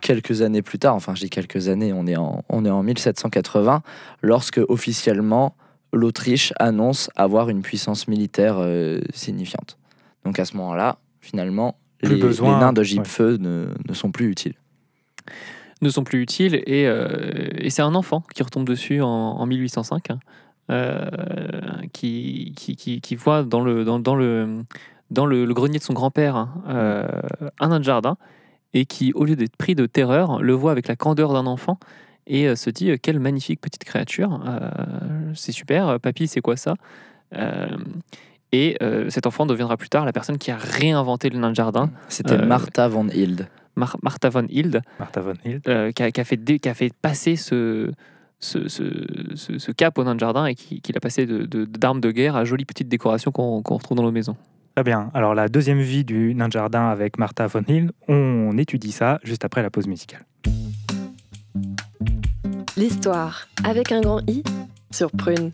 quelques 0.00 0.42
années 0.42 0.62
plus 0.62 0.80
tard, 0.80 0.96
enfin 0.96 1.14
je 1.14 1.20
dis 1.20 1.30
quelques 1.30 1.68
années, 1.68 1.92
on 1.92 2.08
est 2.08 2.16
en, 2.16 2.42
on 2.48 2.64
est 2.64 2.70
en 2.70 2.82
1780, 2.82 3.82
lorsque 4.20 4.60
officiellement 4.68 5.54
l'Autriche 5.92 6.52
annonce 6.58 7.10
avoir 7.14 7.48
une 7.48 7.62
puissance 7.62 8.08
militaire 8.08 8.58
signifiante. 9.14 9.78
Donc 10.24 10.40
à 10.40 10.44
ce 10.44 10.56
moment-là, 10.56 10.98
finalement, 11.20 11.78
Plus 12.02 12.14
les, 12.16 12.20
besoin, 12.20 12.54
les 12.54 12.60
nains 12.60 12.72
de 12.72 12.80
ouais. 12.80 12.84
Gipfeu 12.84 13.36
ne, 13.38 13.68
ne 13.88 13.94
sont 13.94 14.10
plus 14.10 14.30
utiles. 14.30 14.54
ne 15.82 15.88
sont 15.88 16.04
plus 16.04 16.20
utiles 16.22 16.56
et, 16.66 16.86
euh, 16.86 17.48
et 17.58 17.70
c'est 17.70 17.82
un 17.82 17.94
enfant 17.94 18.22
qui 18.34 18.42
retombe 18.42 18.66
dessus 18.66 19.00
en, 19.02 19.08
en 19.08 19.46
1805 19.46 20.10
hein, 20.10 20.18
euh, 20.70 21.08
qui, 21.92 22.52
qui, 22.56 22.76
qui, 22.76 23.00
qui 23.00 23.14
voit 23.16 23.42
dans 23.42 23.60
le, 23.60 23.84
dans, 23.84 23.98
dans 23.98 24.14
le, 24.16 24.62
dans 25.10 25.26
le, 25.26 25.44
le 25.44 25.54
grenier 25.54 25.78
de 25.78 25.84
son 25.84 25.94
grand-père 25.94 26.36
hein, 26.36 26.62
euh, 26.68 27.08
un 27.58 27.68
nain 27.68 27.78
de 27.80 27.84
jardin 27.84 28.16
et 28.72 28.84
qui, 28.86 29.12
au 29.14 29.24
lieu 29.24 29.34
d'être 29.36 29.56
pris 29.56 29.74
de 29.74 29.86
terreur, 29.86 30.40
le 30.42 30.52
voit 30.52 30.70
avec 30.70 30.86
la 30.86 30.96
candeur 30.96 31.32
d'un 31.32 31.46
enfant 31.46 31.78
et 32.26 32.46
euh, 32.46 32.54
se 32.54 32.70
dit 32.70 32.90
euh, 32.90 32.96
quelle 33.02 33.18
magnifique 33.18 33.60
petite 33.60 33.82
créature, 33.84 34.40
euh, 34.46 34.70
c'est 35.34 35.52
super, 35.52 35.98
papy 36.00 36.28
c'est 36.28 36.40
quoi 36.40 36.56
ça 36.56 36.74
Euh, 37.34 37.68
Et 38.52 38.76
euh, 38.82 39.08
cet 39.10 39.26
enfant 39.26 39.46
deviendra 39.46 39.76
plus 39.76 39.88
tard 39.88 40.04
la 40.04 40.12
personne 40.12 40.36
qui 40.38 40.50
a 40.50 40.56
réinventé 40.56 41.30
le 41.30 41.38
nain 41.38 41.50
de 41.50 41.54
jardin, 41.56 41.90
C'était 42.08 42.34
Euh, 42.34 42.46
Martha 42.46 42.88
von 42.88 43.06
Hilde. 43.08 43.46
Mar- 43.76 43.96
Martha 44.02 44.28
von 44.28 44.46
Hilde, 44.48 44.82
Martha 44.98 45.20
von 45.20 45.34
Hild. 45.44 45.62
euh, 45.68 45.92
qui, 45.92 46.02
a, 46.02 46.10
qui 46.10 46.20
a 46.20 46.24
fait 46.24 46.36
dé- 46.36 46.58
qui 46.58 46.68
a 46.68 46.74
fait 46.74 46.90
passer 47.00 47.36
ce, 47.36 47.92
ce, 48.40 48.66
ce- 48.68 49.32
ce- 49.36 49.58
ce 49.58 49.72
cap 49.72 49.96
au 49.98 50.04
nain 50.04 50.14
de 50.16 50.20
jardin 50.20 50.46
et 50.46 50.54
qui, 50.56 50.80
qui 50.80 50.92
l'a 50.92 50.98
passé 51.00 51.26
de- 51.26 51.44
de- 51.46 51.64
d'armes 51.64 52.00
de, 52.00 52.10
guerre 52.10 52.34
à 52.34 52.44
jolies 52.44 52.64
petites 52.64 52.88
décorations 52.88 53.30
qu'on 53.30 53.62
qu'on 53.62 53.76
retrouve 53.76 53.96
dans 53.96 54.02
nos 54.02 54.10
maisons. 54.10 54.36
Très 54.74 54.82
bien. 54.84 55.10
Alors 55.14 55.34
la 55.36 55.48
deuxième 55.48 55.80
vie 55.80 56.04
du 56.04 56.34
nain 56.34 56.48
de 56.48 56.52
jardin 56.52 56.88
avec 56.88 57.18
Martha 57.18 57.46
von 57.46 57.62
Hild, 57.68 57.92
on 58.08 58.56
étudie 58.58 58.92
ça 58.92 59.20
juste 59.22 59.44
après 59.44 59.62
la 59.62 59.70
pause 59.70 59.86
musicale. 59.86 60.24
L'histoire 62.76 63.46
avec 63.64 63.92
un 63.92 64.00
grand 64.00 64.20
I 64.28 64.42
sur 64.90 65.10
Prune. 65.12 65.52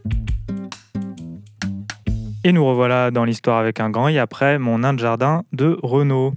Et 2.46 2.52
nous 2.52 2.64
revoilà 2.64 3.10
dans 3.10 3.24
l'histoire 3.24 3.58
avec 3.58 3.80
un 3.80 3.90
grand 3.90 4.06
I 4.06 4.20
après 4.20 4.60
mon 4.60 4.78
nain 4.78 4.94
de 4.94 5.00
jardin 5.00 5.42
de 5.52 5.80
Renault. 5.82 6.32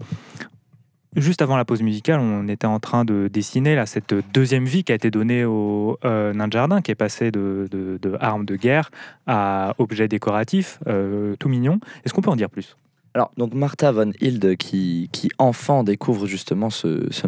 Juste 1.16 1.44
avant 1.44 1.56
la 1.56 1.66
pause 1.66 1.84
musicale, 1.84 2.20
on 2.20 2.48
était 2.48 2.66
en 2.66 2.80
train 2.80 3.06
de 3.06 3.30
dessiner 3.32 3.76
là, 3.76 3.86
cette 3.86 4.16
deuxième 4.34 4.66
vie 4.66 4.84
qui 4.84 4.92
a 4.92 4.96
été 4.96 5.12
donnée 5.12 5.46
au 5.46 6.00
euh, 6.06 6.34
nain 6.34 6.48
de 6.48 6.54
jardin, 6.54 6.82
qui 6.82 6.90
est 6.90 6.96
passé 6.96 7.30
de, 7.30 7.68
de, 7.70 8.00
de 8.02 8.18
armes 8.20 8.46
de 8.46 8.56
guerre 8.56 8.90
à 9.28 9.76
objets 9.78 10.08
décoratifs, 10.08 10.80
euh, 10.88 11.36
tout 11.36 11.48
mignon. 11.48 11.80
Est-ce 12.04 12.16
qu'on 12.16 12.22
peut 12.22 12.32
en 12.32 12.36
dire 12.36 12.50
plus? 12.50 12.76
Alors, 13.14 13.30
donc 13.38 13.54
Martha 13.54 13.92
von 13.92 14.10
Hilde, 14.20 14.58
qui, 14.58 15.10
qui 15.12 15.30
enfant 15.38 15.84
découvre 15.84 16.26
justement 16.26 16.72
ce, 16.72 17.06
ce, 17.12 17.28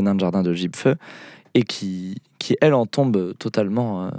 nain 0.00 0.14
de 0.14 0.20
jardin 0.20 0.42
de 0.42 0.54
Gipfeu, 0.54 0.96
et 1.52 1.64
qui, 1.64 2.22
qui 2.38 2.56
elle 2.62 2.72
en 2.72 2.86
tombe 2.86 3.34
totalement, 3.36 4.06
euh, 4.06 4.10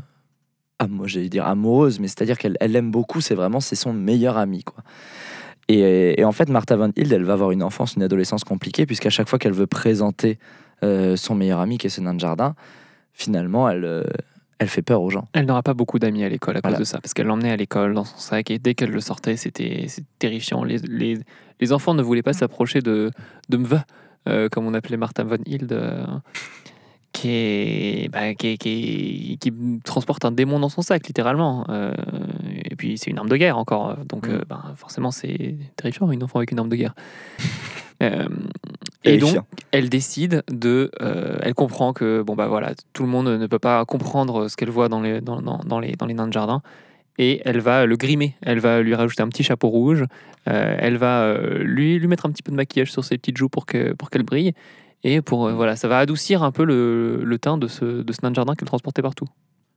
j'allais 1.06 1.30
dire 1.30 1.46
amoureuse, 1.46 2.00
mais 2.00 2.08
c'est-à-dire 2.08 2.38
qu'elle 2.38 2.58
elle 2.60 2.72
l'aime 2.72 2.92
beaucoup, 2.92 3.22
c'est 3.22 3.36
vraiment, 3.36 3.60
c'est 3.60 3.76
son 3.76 3.94
meilleur 3.94 4.38
ami, 4.38 4.64
quoi. 4.64 4.84
Et, 5.70 6.20
et 6.20 6.26
en 6.26 6.34
fait, 6.34 6.50
Martha 6.50 6.76
von 6.76 6.92
Hilde, 6.96 7.14
elle 7.14 7.24
va 7.24 7.34
avoir 7.34 7.52
une 7.52 7.64
enfance, 7.64 7.96
une 7.96 8.04
adolescence 8.04 8.44
compliquée, 8.44 8.86
puisqu'à 8.86 9.10
chaque 9.10 9.30
fois 9.30 9.40
qu'elle 9.40 9.54
veut 9.54 9.68
présenter 9.68 10.38
euh, 10.84 11.16
son 11.16 11.36
meilleur 11.36 11.60
ami, 11.62 11.78
qui 11.78 11.88
est 11.88 11.90
ce 11.90 12.02
nain 12.02 12.14
de 12.14 12.20
jardin, 12.20 12.56
finalement, 13.14 13.70
elle, 13.70 13.86
euh, 13.86 14.04
elle 14.60 14.68
fait 14.68 14.82
peur 14.82 15.02
aux 15.02 15.10
gens. 15.10 15.28
Elle 15.34 15.46
n'aura 15.46 15.64
pas 15.64 15.74
beaucoup 15.74 16.00
d'amis 16.00 16.24
à 16.24 16.30
l'école 16.30 16.58
à 16.58 16.62
cause 16.62 16.78
de 16.78 16.84
ça, 16.84 17.00
parce 17.00 17.14
qu'elle 17.14 17.28
l'emmenait 17.28 17.52
à 17.52 17.56
l'école 17.56 17.94
dans 17.94 18.04
son 18.04 18.18
sac 18.18 18.52
et 18.52 18.60
dès 18.60 18.76
qu'elle 18.76 18.92
le 18.92 19.00
sortait, 19.00 19.38
c'était 19.38 19.86
c'était 19.88 20.08
terrifiant. 20.20 20.64
Les, 20.64 20.80
les, 20.80 21.20
les 21.60 21.74
enfants 21.74 21.94
ne 21.94 22.04
voulaient 22.04 22.24
pas 22.24 22.34
s'approcher 22.34 22.82
de, 22.82 23.12
de 23.50 23.58
Mve, 23.58 23.82
euh, 24.28 24.50
comme 24.50 24.66
on 24.66 24.74
appelait 24.74 24.98
Martha 24.98 25.24
von 25.24 25.38
Hild, 25.46 25.72
euh, 25.72 26.06
qui, 27.14 27.30
est, 27.30 28.10
bah, 28.12 28.34
qui, 28.34 28.48
est- 28.48 28.58
qui, 28.58 28.70
est- 29.34 29.38
qui 29.38 29.54
transporte 29.86 30.26
un 30.26 30.32
démon 30.32 30.60
dans 30.60 30.68
son 30.70 30.82
sac, 30.82 31.08
littéralement. 31.08 31.66
Euh, 31.70 31.94
et 32.66 32.76
puis 32.76 32.98
c'est 32.98 33.10
une 33.12 33.18
arme 33.20 33.30
de 33.30 33.38
guerre 33.38 33.58
encore, 33.58 33.96
donc 34.10 34.28
Mm. 34.28 34.32
euh, 34.32 34.42
bah, 34.50 34.74
forcément 34.76 35.12
c'est 35.12 35.56
terrifiant, 35.78 36.12
une 36.12 36.24
enfant 36.24 36.40
avec 36.40 36.52
une 36.52 36.60
arme 36.60 36.70
de 36.70 36.76
guerre. 36.76 36.96
Euh, 38.02 38.28
et 39.06 39.18
donc, 39.18 39.38
elle 39.72 39.88
décide 39.88 40.44
de. 40.52 40.92
euh, 41.02 41.38
elle 41.42 41.54
comprend 41.54 41.94
que 41.94 42.22
bon 42.22 42.36
bah 42.36 42.48
voilà, 42.48 42.74
tout 42.92 43.04
le 43.04 43.08
monde 43.10 43.28
ne 43.28 43.48
peut 43.48 43.60
pas 43.60 43.86
comprendre 43.86 44.50
ce 44.50 44.58
qu'elle 44.58 44.72
voit 44.72 44.90
dans 44.90 45.00
les 45.00 45.22
dans, 45.22 45.42
dans- 45.42 45.60
dans 45.60 45.80
les 45.80 45.94
dans 45.94 46.06
les 46.06 46.14
nains 46.14 46.28
de 46.28 46.34
jardin. 46.34 46.62
Et 47.18 47.42
elle 47.46 47.60
va 47.62 47.86
le 47.86 47.96
grimer. 47.96 48.36
Elle 48.42 48.60
va 48.60 48.82
lui 48.82 48.94
rajouter 48.94 49.22
un 49.24 49.30
petit 49.30 49.44
chapeau 49.44 49.70
rouge. 49.70 50.04
Euh, 50.50 50.76
elle 50.80 50.98
va 50.98 51.22
euh, 51.22 51.60
lui 51.64 51.98
lui 51.98 52.08
mettre 52.08 52.26
un 52.26 52.32
petit 52.32 52.44
peu 52.44 52.52
de 52.52 52.58
maquillage 52.58 52.92
sur 52.92 53.06
ses 53.06 53.18
petites 53.18 53.38
joues 53.38 53.48
pour 53.48 53.66
que 53.66 53.94
pour 53.94 54.10
qu'elle 54.10 54.24
brille. 54.24 54.52
Et 55.04 55.22
pour 55.22 55.48
euh, 55.48 55.54
voilà, 55.54 55.76
ça 55.76 55.88
va 55.88 56.00
adoucir 56.00 56.44
un 56.44 56.52
peu 56.52 56.64
le, 56.64 57.24
le 57.24 57.38
teint 57.38 57.58
de 57.58 57.68
ce 57.68 57.84
de 57.84 58.14
ce 58.14 58.20
nain 58.24 58.32
de 58.32 58.36
jardin 58.36 58.56
qu'elle 58.56 58.68
transportait 58.68 59.02
partout. 59.02 59.26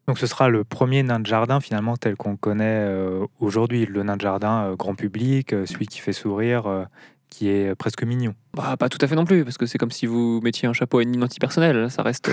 Donc 0.06 0.18
ce 0.18 0.26
sera 0.26 0.48
le 0.48 0.62
premier 0.62 1.02
nain 1.02 1.18
de 1.18 1.26
jardin 1.26 1.60
finalement 1.60 1.96
tel 1.96 2.16
qu'on 2.16 2.36
connaît 2.36 2.84
euh, 2.86 3.26
aujourd'hui, 3.40 3.86
le 3.86 4.02
nain 4.04 4.16
de 4.16 4.20
jardin 4.20 4.66
euh, 4.66 4.76
grand 4.76 4.94
public, 4.94 5.50
celui 5.50 5.86
qui 5.86 5.98
fait 5.98 6.12
sourire, 6.12 6.86
qui 7.28 7.48
est 7.48 7.74
presque 7.74 8.04
mignon. 8.04 8.34
Bah, 8.54 8.76
pas 8.76 8.88
tout 8.88 8.98
à 9.00 9.08
fait 9.08 9.16
non 9.16 9.24
plus, 9.24 9.44
parce 9.44 9.58
que 9.58 9.66
c'est 9.66 9.78
comme 9.78 9.90
si 9.90 10.06
vous 10.06 10.40
mettiez 10.42 10.68
un 10.68 10.72
chapeau 10.72 10.98
à 10.98 11.02
une 11.02 11.22
antipersonnelle. 11.24 11.90
Ça 11.90 12.02
reste, 12.02 12.30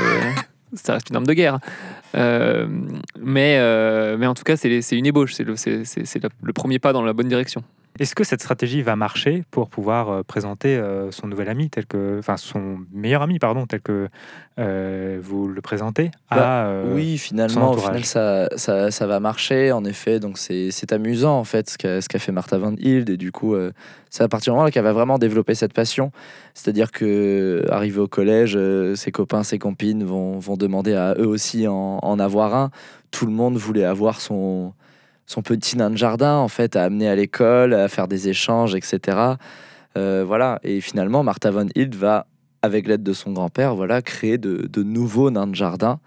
ça 0.73 0.93
reste 0.93 1.09
une 1.09 1.15
arme 1.15 1.25
de 1.25 1.33
guerre. 1.33 1.59
Euh, 2.15 2.67
mais, 3.19 3.57
euh, 3.59 4.17
mais 4.17 4.27
en 4.27 4.33
tout 4.33 4.43
cas, 4.43 4.55
c'est 4.55 4.97
une 4.97 5.05
ébauche. 5.05 5.33
C'est 5.33 5.43
le 5.45 6.53
premier 6.53 6.79
pas 6.79 6.93
dans 6.93 7.01
la 7.01 7.13
bonne 7.13 7.27
direction. 7.27 7.63
Est-ce 7.99 8.15
que 8.15 8.23
cette 8.23 8.41
stratégie 8.41 8.81
va 8.81 8.95
marcher 8.95 9.43
pour 9.51 9.69
pouvoir 9.69 10.09
euh, 10.09 10.23
présenter 10.23 10.77
euh, 10.77 11.11
son 11.11 11.27
nouvel 11.27 11.47
ami, 11.47 11.69
tel 11.69 11.85
que, 11.85 12.17
enfin 12.17 12.37
son 12.37 12.79
meilleur 12.91 13.21
ami, 13.21 13.37
pardon, 13.37 13.67
tel 13.67 13.81
que 13.81 14.09
euh, 14.59 15.19
vous 15.21 15.47
le 15.47 15.61
présentez 15.61 16.09
à, 16.29 16.65
euh, 16.65 16.93
Oui, 16.93 17.17
finalement, 17.17 17.71
au 17.71 17.77
final, 17.77 18.03
ça, 18.03 18.49
ça, 18.55 18.91
ça 18.91 19.07
va 19.07 19.19
marcher, 19.19 19.71
en 19.71 19.85
effet. 19.85 20.19
Donc, 20.19 20.37
c'est 20.37 20.91
amusant, 20.91 21.37
en 21.37 21.43
fait, 21.43 21.69
ce 21.69 21.77
qu'a 21.77 22.19
fait 22.19 22.31
Martha 22.31 22.57
Van 22.57 22.73
Hild. 22.77 23.09
Et 23.09 23.17
du 23.17 23.31
coup, 23.31 23.53
euh, 23.53 23.71
c'est 24.09 24.23
à 24.23 24.27
partir 24.27 24.53
du 24.53 24.57
moment 24.57 24.69
qu'elle 24.69 24.83
va 24.83 24.93
vraiment 24.93 25.17
développer 25.19 25.55
cette 25.55 25.73
passion. 25.73 26.11
C'est-à-dire 26.53 26.91
que, 26.91 27.63
arrivé 27.69 27.99
au 27.99 28.07
collège, 28.07 28.57
ses 28.95 29.11
copains, 29.11 29.43
ses 29.43 29.59
copines 29.59 30.03
vont, 30.03 30.39
vont 30.39 30.57
demander 30.57 30.93
à 30.93 31.15
eux 31.17 31.27
aussi 31.27 31.67
en, 31.67 31.99
en 32.01 32.19
avoir 32.19 32.55
un. 32.55 32.71
Tout 33.11 33.25
le 33.25 33.31
monde 33.31 33.57
voulait 33.57 33.85
avoir 33.85 34.21
son, 34.21 34.73
son 35.25 35.41
petit 35.41 35.77
nain 35.77 35.89
de 35.89 35.97
jardin, 35.97 36.35
en 36.35 36.47
fait, 36.47 36.75
à 36.75 36.83
amener 36.83 37.07
à 37.07 37.15
l'école, 37.15 37.73
à 37.73 37.87
faire 37.87 38.07
des 38.07 38.29
échanges, 38.29 38.75
etc. 38.75 39.17
Euh, 39.97 40.23
voilà. 40.25 40.59
Et 40.63 40.81
finalement, 40.81 41.23
Martha 41.23 41.51
Van 41.51 41.67
Hild 41.75 41.95
va, 41.95 42.27
avec 42.61 42.87
l'aide 42.87 43.03
de 43.03 43.13
son 43.13 43.31
grand-père, 43.31 43.75
voilà, 43.75 44.01
créer 44.01 44.37
de, 44.37 44.67
de 44.67 44.83
nouveaux 44.83 45.31
nains 45.31 45.47
de 45.47 45.55
jardin 45.55 45.99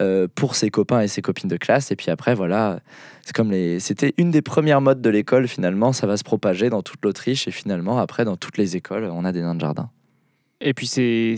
euh, 0.00 0.26
pour 0.34 0.56
ses 0.56 0.70
copains 0.70 1.00
et 1.00 1.08
ses 1.08 1.22
copines 1.22 1.48
de 1.48 1.56
classe. 1.56 1.92
Et 1.92 1.96
puis 1.96 2.10
après, 2.10 2.34
voilà, 2.34 2.80
c'est 3.24 3.34
comme 3.34 3.50
les. 3.50 3.78
C'était 3.78 4.14
une 4.16 4.30
des 4.30 4.42
premières 4.42 4.80
modes 4.80 5.00
de 5.00 5.10
l'école, 5.10 5.46
finalement. 5.46 5.92
Ça 5.92 6.06
va 6.06 6.16
se 6.16 6.24
propager 6.24 6.70
dans 6.70 6.82
toute 6.82 7.04
l'Autriche. 7.04 7.46
Et 7.46 7.52
finalement, 7.52 7.98
après, 7.98 8.24
dans 8.24 8.36
toutes 8.36 8.58
les 8.58 8.76
écoles, 8.76 9.04
on 9.12 9.24
a 9.24 9.32
des 9.32 9.42
nains 9.42 9.54
de 9.54 9.60
jardin. 9.60 9.90
Et 10.64 10.74
puis, 10.74 10.86
c'est 10.86 11.36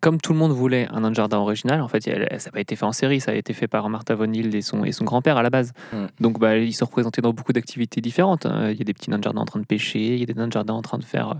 comme 0.00 0.20
tout 0.20 0.32
le 0.32 0.38
monde 0.38 0.52
voulait 0.52 0.86
un 0.90 1.00
nain 1.00 1.10
de 1.10 1.16
jardin 1.16 1.38
original, 1.38 1.80
en 1.80 1.88
fait, 1.88 2.00
ça 2.02 2.12
n'a 2.16 2.52
pas 2.52 2.60
été 2.60 2.76
fait 2.76 2.84
en 2.84 2.92
série, 2.92 3.20
ça 3.20 3.32
a 3.32 3.34
été 3.34 3.52
fait 3.52 3.66
par 3.68 3.88
Martha 3.90 4.14
von 4.14 4.32
Hild 4.32 4.54
et 4.54 4.62
son, 4.62 4.84
et 4.84 4.92
son 4.92 5.04
grand-père 5.04 5.36
à 5.36 5.42
la 5.42 5.50
base. 5.50 5.72
Mm. 5.92 6.06
Donc, 6.20 6.38
bah, 6.38 6.56
ils 6.56 6.72
se 6.72 6.84
représentaient 6.84 7.20
dans 7.22 7.32
beaucoup 7.32 7.52
d'activités 7.52 8.00
différentes. 8.00 8.46
hein. 8.46 8.70
Il 8.70 8.78
y 8.78 8.80
a 8.82 8.84
des 8.84 8.94
petits 8.94 9.10
nains 9.10 9.18
de 9.18 9.24
jardin 9.24 9.40
en 9.42 9.44
train 9.46 9.60
de 9.60 9.66
pêcher, 9.66 10.14
il 10.14 10.20
y 10.20 10.22
a 10.22 10.26
des 10.26 10.34
nains 10.34 10.46
de 10.46 10.52
jardin 10.52 10.74
en 10.74 10.82
train 10.82 10.98
de 10.98 11.04
faire 11.04 11.30
euh, 11.30 11.34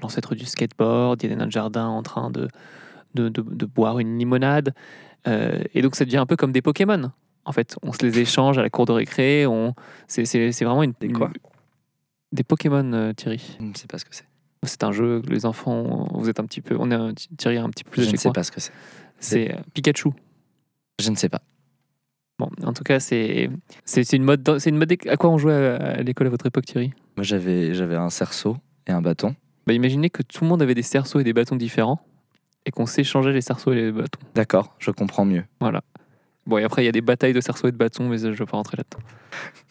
l'ancêtre 0.00 0.34
du 0.34 0.46
skateboard, 0.46 1.22
il 1.22 1.26
y 1.28 1.32
a 1.32 1.34
des 1.34 1.38
nains 1.40 1.46
de 1.46 1.52
jardin 1.52 1.86
en 1.88 2.02
train 2.02 2.30
de, 2.30 2.48
de, 3.14 3.28
de- 3.28 3.42
de 3.42 3.66
boire 3.66 3.98
une 3.98 4.16
limonade. 4.18 4.72
Euh, 5.26 5.58
et 5.74 5.82
donc, 5.82 5.96
ça 5.96 6.04
devient 6.04 6.18
un 6.18 6.26
peu 6.26 6.36
comme 6.36 6.52
des 6.52 6.62
Pokémon. 6.62 7.10
En 7.44 7.52
fait, 7.52 7.76
on 7.82 7.92
se 7.92 7.98
les 8.04 8.18
échange 8.20 8.56
à 8.58 8.62
la 8.62 8.70
cour 8.70 8.86
de 8.86 8.92
récré. 8.92 9.46
On... 9.46 9.74
C'est 10.08 10.24
vraiment 10.62 10.82
une. 10.84 10.94
Des 11.00 11.10
quoi? 11.10 11.30
Des 12.32 12.42
Pokémon, 12.44 12.92
euh, 12.92 13.12
Thierry. 13.12 13.56
Je 13.60 13.64
ne 13.64 13.74
sais 13.74 13.86
pas 13.86 13.98
ce 13.98 14.04
que 14.04 14.14
c'est. 14.14 14.26
C'est 14.62 14.84
un 14.84 14.92
jeu 14.92 15.22
que 15.22 15.30
les 15.30 15.46
enfants, 15.46 16.08
vous 16.12 16.28
êtes 16.28 16.40
un 16.40 16.44
petit 16.44 16.60
peu, 16.60 16.76
on 16.78 16.90
est 16.90 16.94
un, 16.94 17.12
Thierry 17.36 17.56
est 17.56 17.60
un 17.60 17.70
petit 17.70 17.84
peu 17.84 17.90
plus 17.90 18.04
Je 18.04 18.10
ne 18.10 18.16
sais 18.16 18.30
pas 18.30 18.42
ce 18.42 18.50
que 18.50 18.60
c'est. 18.60 18.72
C'est 19.18 19.52
euh, 19.52 19.58
Pikachu. 19.74 20.10
Je 21.00 21.10
ne 21.10 21.16
sais 21.16 21.28
pas. 21.28 21.42
Bon, 22.38 22.50
en 22.64 22.72
tout 22.72 22.84
cas, 22.84 23.00
c'est 23.00 23.48
c'est 23.84 24.12
une 24.12 24.24
mode. 24.24 24.58
C'est 24.58 24.70
une 24.70 24.76
mode. 24.76 24.94
À 25.08 25.16
quoi 25.16 25.30
on 25.30 25.38
jouait 25.38 25.54
à, 25.54 26.02
l'école 26.02 26.26
à 26.26 26.30
votre 26.30 26.46
époque, 26.46 26.66
Thierry? 26.66 26.92
Moi, 27.16 27.24
j'avais 27.24 27.72
j'avais 27.72 27.96
un 27.96 28.10
cerceau 28.10 28.56
et 28.86 28.92
un 28.92 29.00
bâton. 29.00 29.34
Bah, 29.66 29.72
imaginez 29.72 30.10
que 30.10 30.22
tout 30.22 30.44
le 30.44 30.48
monde 30.48 30.62
avait 30.62 30.74
des 30.74 30.82
cerceaux 30.82 31.18
et 31.18 31.24
des 31.24 31.32
bâtons 31.32 31.56
différents 31.56 32.00
et 32.66 32.70
qu'on 32.70 32.86
s'échangeait 32.86 33.32
les 33.32 33.40
cerceaux 33.40 33.72
et 33.72 33.76
les 33.76 33.92
bâtons. 33.92 34.20
D'accord, 34.34 34.74
je 34.78 34.90
comprends 34.90 35.24
mieux. 35.24 35.44
Bon, 36.46 36.58
et 36.58 36.64
après, 36.64 36.82
il 36.82 36.86
y 36.86 36.88
a 36.88 36.92
des 36.92 37.00
batailles 37.00 37.32
de 37.32 37.40
cerceaux 37.40 37.68
et 37.68 37.72
de 37.72 37.76
bâtons, 37.76 38.08
mais 38.08 38.18
je 38.18 38.28
ne 38.28 38.32
vais 38.32 38.44
pas 38.44 38.56
rentrer 38.56 38.76
là-dedans. 38.76 39.02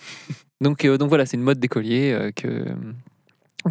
donc, 0.61 0.83
euh, 0.83 0.97
donc 0.97 1.09
voilà, 1.09 1.25
c'est 1.25 1.37
une 1.37 1.43
mode 1.43 1.59
d'écolier 1.59 2.11
euh, 2.11 2.31
que, 2.31 2.65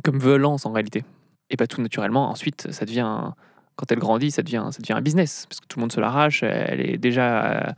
comme 0.03 0.19
veut 0.19 0.37
lance 0.37 0.67
en 0.67 0.73
réalité. 0.73 1.05
Et 1.51 1.57
pas 1.57 1.67
tout 1.67 1.81
naturellement, 1.83 2.31
ensuite, 2.31 2.71
ça 2.73 2.85
devient, 2.85 3.33
quand 3.77 3.93
elle 3.93 3.99
grandit, 3.99 4.31
ça 4.31 4.43
devient, 4.43 4.69
ça 4.71 4.81
devient 4.81 4.95
un 4.95 5.03
business, 5.03 5.47
parce 5.49 5.61
que 5.61 5.67
tout 5.67 5.79
le 5.79 5.83
monde 5.83 5.93
se 5.93 6.01
l'arrache. 6.01 6.43
Elle 6.43 6.81
est 6.81 6.97
déjà 6.97 7.69
à, 7.69 7.75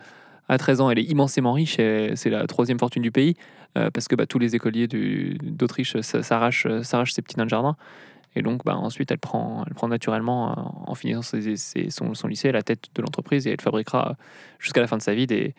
à 0.49 0.59
13 0.59 0.81
ans, 0.81 0.91
elle 0.91 0.99
est 0.99 1.05
immensément 1.05 1.53
riche, 1.53 1.77
c'est 1.77 2.31
la 2.31 2.47
troisième 2.47 2.79
fortune 2.79 3.03
du 3.03 3.11
pays, 3.11 3.35
euh, 3.77 3.91
parce 3.91 4.09
que 4.09 4.15
bah, 4.15 4.27
tous 4.27 4.39
les 4.39 4.55
écoliers 4.55 4.87
d'Autriche 4.87 6.01
s'arrachent 6.01 6.67
ses 6.83 7.23
petits 7.23 7.37
nains 7.37 7.45
de 7.45 7.51
jardin. 7.51 7.77
Et 8.39 8.43
donc, 8.43 8.65
bah, 8.65 8.77
ensuite, 8.77 9.11
elle 9.11 9.19
prend, 9.19 9.65
elle 9.67 9.75
prend 9.75 9.89
naturellement, 9.89 10.51
euh, 10.51 10.63
en 10.87 10.95
finissant 10.95 11.23
son, 11.89 12.15
son 12.15 12.29
lycée, 12.29 12.53
la 12.53 12.63
tête 12.63 12.85
de 12.95 13.03
l'entreprise 13.03 13.47
et 13.47 13.51
elle 13.51 13.61
fabriquera 13.61 14.17
jusqu'à 14.59 14.81
la 14.83 14.87
fin 14.87 14.97
de 14.99 15.03
sa 15.03 15.15
vie 15.15 15.27
des, 15.27 15.55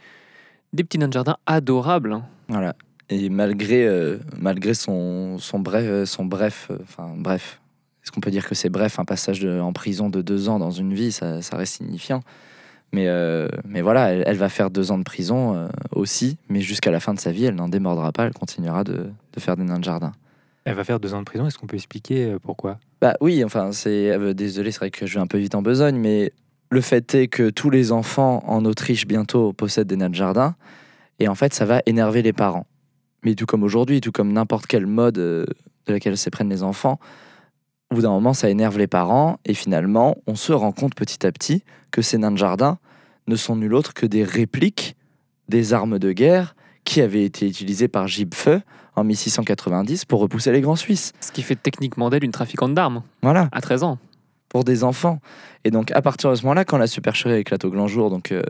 des 0.74 0.84
petits 0.84 1.00
nains 1.00 1.08
de 1.08 1.14
jardin 1.14 1.38
adorables. 1.48 2.14
hein. 2.14 2.24
Voilà. 2.50 2.76
Et 3.10 3.30
malgré, 3.30 3.88
euh, 3.88 4.18
malgré 4.38 4.74
son, 4.74 5.38
son 5.38 5.60
bref, 5.60 6.04
son 6.06 6.26
bref, 6.26 6.68
euh, 6.72 6.78
enfin 6.84 7.14
bref, 7.18 7.62
est-ce 8.04 8.12
qu'on 8.12 8.20
peut 8.20 8.32
dire 8.32 8.48
que 8.48 8.56
c'est 8.56 8.70
bref 8.70 9.00
un 9.00 9.06
passage 9.06 9.40
de- 9.40 9.60
en 9.60 9.72
prison 9.74 10.10
de 10.10 10.22
deux 10.22 10.50
ans 10.50 10.60
dans 10.60 10.72
une 10.72 10.94
vie, 10.94 11.12
ça, 11.12 11.42
ça 11.42 11.56
reste 11.58 11.76
signifiant. 11.76 12.22
Mais, 12.94 13.08
euh, 13.08 13.48
mais 13.66 13.82
voilà, 13.82 14.12
elle, 14.14 14.24
elle 14.26 14.38
va 14.38 14.50
faire 14.50 14.70
deux 14.70 14.92
ans 14.92 14.98
de 14.98 15.04
prison 15.04 15.56
euh, 15.56 15.68
aussi, 15.92 16.38
mais 16.50 16.62
jusqu'à 16.62 16.92
la 16.92 17.00
fin 17.02 17.14
de 17.14 17.20
sa 17.20 17.32
vie, 17.32 17.46
elle 17.46 17.56
n'en 17.56 17.68
démordra 17.70 18.12
pas, 18.12 18.26
elle 18.26 18.34
continuera 18.34 18.84
de, 18.84 19.10
de 19.34 19.40
faire 19.40 19.56
des 19.58 19.64
nains 19.64 19.80
de 19.80 19.84
jardin. 19.84 20.14
Elle 20.64 20.76
va 20.76 20.84
faire 20.84 21.00
deux 21.00 21.14
ans 21.14 21.20
de 21.20 21.26
prison. 21.26 21.48
Est-ce 21.48 21.58
qu'on 21.58 21.68
peut 21.68 21.76
expliquer 21.78 22.26
euh, 22.32 22.40
pourquoi? 22.42 22.78
Bah 23.02 23.16
oui, 23.22 23.44
enfin, 23.44 23.72
c'est. 23.72 24.12
euh, 24.12 24.34
désolé, 24.34 24.72
c'est 24.72 24.80
vrai 24.80 24.90
que 24.92 25.06
je 25.06 25.14
vais 25.14 25.20
un 25.22 25.28
peu 25.28 25.38
vite 25.38 25.56
en 25.56 25.62
besogne, 25.62 25.98
mais 25.98 26.32
le 26.70 26.82
fait 26.82 27.14
est 27.16 27.28
que 27.28 27.50
tous 27.50 27.70
les 27.70 27.92
enfants 27.94 28.44
en 28.48 28.66
Autriche 28.66 29.06
bientôt 29.08 29.54
possèdent 29.54 29.88
des 29.88 29.96
nains 29.98 30.10
de 30.10 30.16
jardin, 30.16 30.56
et 31.20 31.28
en 31.30 31.36
fait, 31.36 31.54
ça 31.54 31.66
va 31.66 31.82
énerver 31.86 32.22
les 32.22 32.34
parents. 32.34 32.66
Mais 33.24 33.36
tout 33.36 33.46
comme 33.46 33.64
aujourd'hui, 33.64 34.02
tout 34.02 34.12
comme 34.12 34.32
n'importe 34.32 34.68
quelle 34.68 34.86
mode 34.86 35.18
euh, 35.18 35.46
de 35.86 35.94
laquelle 35.94 36.18
s'éprennent 36.18 36.50
les 36.50 36.64
enfants, 36.64 37.00
au 37.92 37.96
bout 37.96 38.02
d'un 38.02 38.10
moment, 38.10 38.34
ça 38.34 38.50
énerve 38.50 38.78
les 38.78 38.88
parents, 38.88 39.40
et 39.46 39.54
finalement, 39.54 40.18
on 40.28 40.36
se 40.36 40.52
rend 40.52 40.72
compte 40.74 40.94
petit 40.94 41.26
à 41.26 41.32
petit 41.32 41.64
que 41.92 42.02
ces 42.02 42.18
nains 42.18 42.32
de 42.32 42.38
jardin 42.38 42.80
ne 43.28 43.36
sont 43.36 43.56
nul 43.56 43.74
autre 43.74 43.94
que 43.94 44.06
des 44.06 44.24
répliques 44.24 44.96
des 45.48 45.74
armes 45.74 46.00
de 46.00 46.12
guerre 46.12 46.56
qui 46.84 47.02
avaient 47.02 47.24
été 47.24 47.48
utilisées 47.48 47.88
par 47.88 48.08
Gibfeu 48.08 48.62
en 48.96 49.04
1690 49.04 50.06
pour 50.06 50.20
repousser 50.20 50.52
les 50.52 50.62
grands 50.62 50.76
Suisses. 50.76 51.14
Ce 51.22 51.32
qui 51.32 51.44
fait 51.44 51.56
techniquement 51.56 52.10
d'elle 52.10 52.24
une 52.24 52.32
trafiquante 52.32 52.74
d'armes 52.74 53.04
Voilà 53.22 53.50
à 53.52 53.62
13 53.62 53.84
ans. 53.84 54.00
Pour 54.58 54.64
des 54.64 54.84
enfants. 54.84 55.20
Et 55.66 55.70
donc, 55.70 55.92
à 55.92 56.02
partir 56.02 56.32
de 56.32 56.36
ce 56.36 56.42
moment-là, 56.42 56.66
quand 56.66 56.80
la 56.80 56.88
supercherie 56.88 57.36
éclate 57.36 57.64
au 57.64 57.70
grand 57.70 57.88
jour, 57.88 58.10
donc 58.10 58.32
euh, 58.32 58.42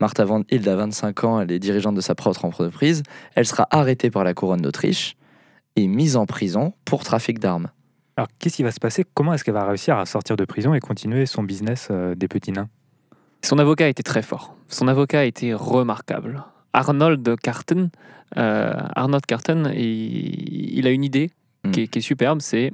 Martha 0.00 0.24
Van 0.24 0.42
Hild 0.50 0.66
a 0.66 0.74
25 0.74 1.22
ans, 1.22 1.40
elle 1.40 1.52
est 1.52 1.60
dirigeante 1.60 1.94
de 1.94 2.00
sa 2.00 2.16
propre 2.16 2.44
entreprise, 2.44 3.04
elle 3.36 3.46
sera 3.46 3.68
arrêtée 3.70 4.10
par 4.10 4.24
la 4.24 4.34
couronne 4.34 4.62
d'Autriche 4.62 5.14
et 5.76 5.86
mise 5.86 6.16
en 6.16 6.26
prison 6.26 6.72
pour 6.84 7.04
trafic 7.04 7.38
d'armes. 7.38 7.68
Alors, 8.16 8.26
qu'est-ce 8.40 8.56
qui 8.56 8.64
va 8.64 8.72
se 8.72 8.80
passer? 8.80 9.04
Comment 9.14 9.32
est-ce 9.32 9.44
qu'elle 9.44 9.54
va 9.54 9.64
réussir 9.64 9.96
à 9.96 10.06
sortir 10.06 10.34
de 10.34 10.44
prison 10.44 10.74
et 10.74 10.80
continuer 10.80 11.24
son 11.24 11.44
business 11.44 11.86
euh, 11.92 12.16
des 12.16 12.26
petits 12.26 12.50
nains? 12.50 12.68
Son 13.44 13.60
avocat 13.60 13.88
était 13.88 14.02
très 14.02 14.22
fort. 14.22 14.56
Son 14.66 14.88
avocat 14.88 15.24
était 15.24 15.54
remarquable. 15.54 16.42
Arnold 16.72 17.36
Carten, 17.40 17.90
euh, 18.38 18.72
Arnold 18.96 19.24
Carten, 19.24 19.70
il, 19.72 20.78
il 20.78 20.84
a 20.88 20.90
une 20.90 21.04
idée 21.04 21.30
qui, 21.72 21.82
est, 21.82 21.86
qui 21.86 22.00
est 22.00 22.02
superbe, 22.02 22.40
c'est 22.40 22.72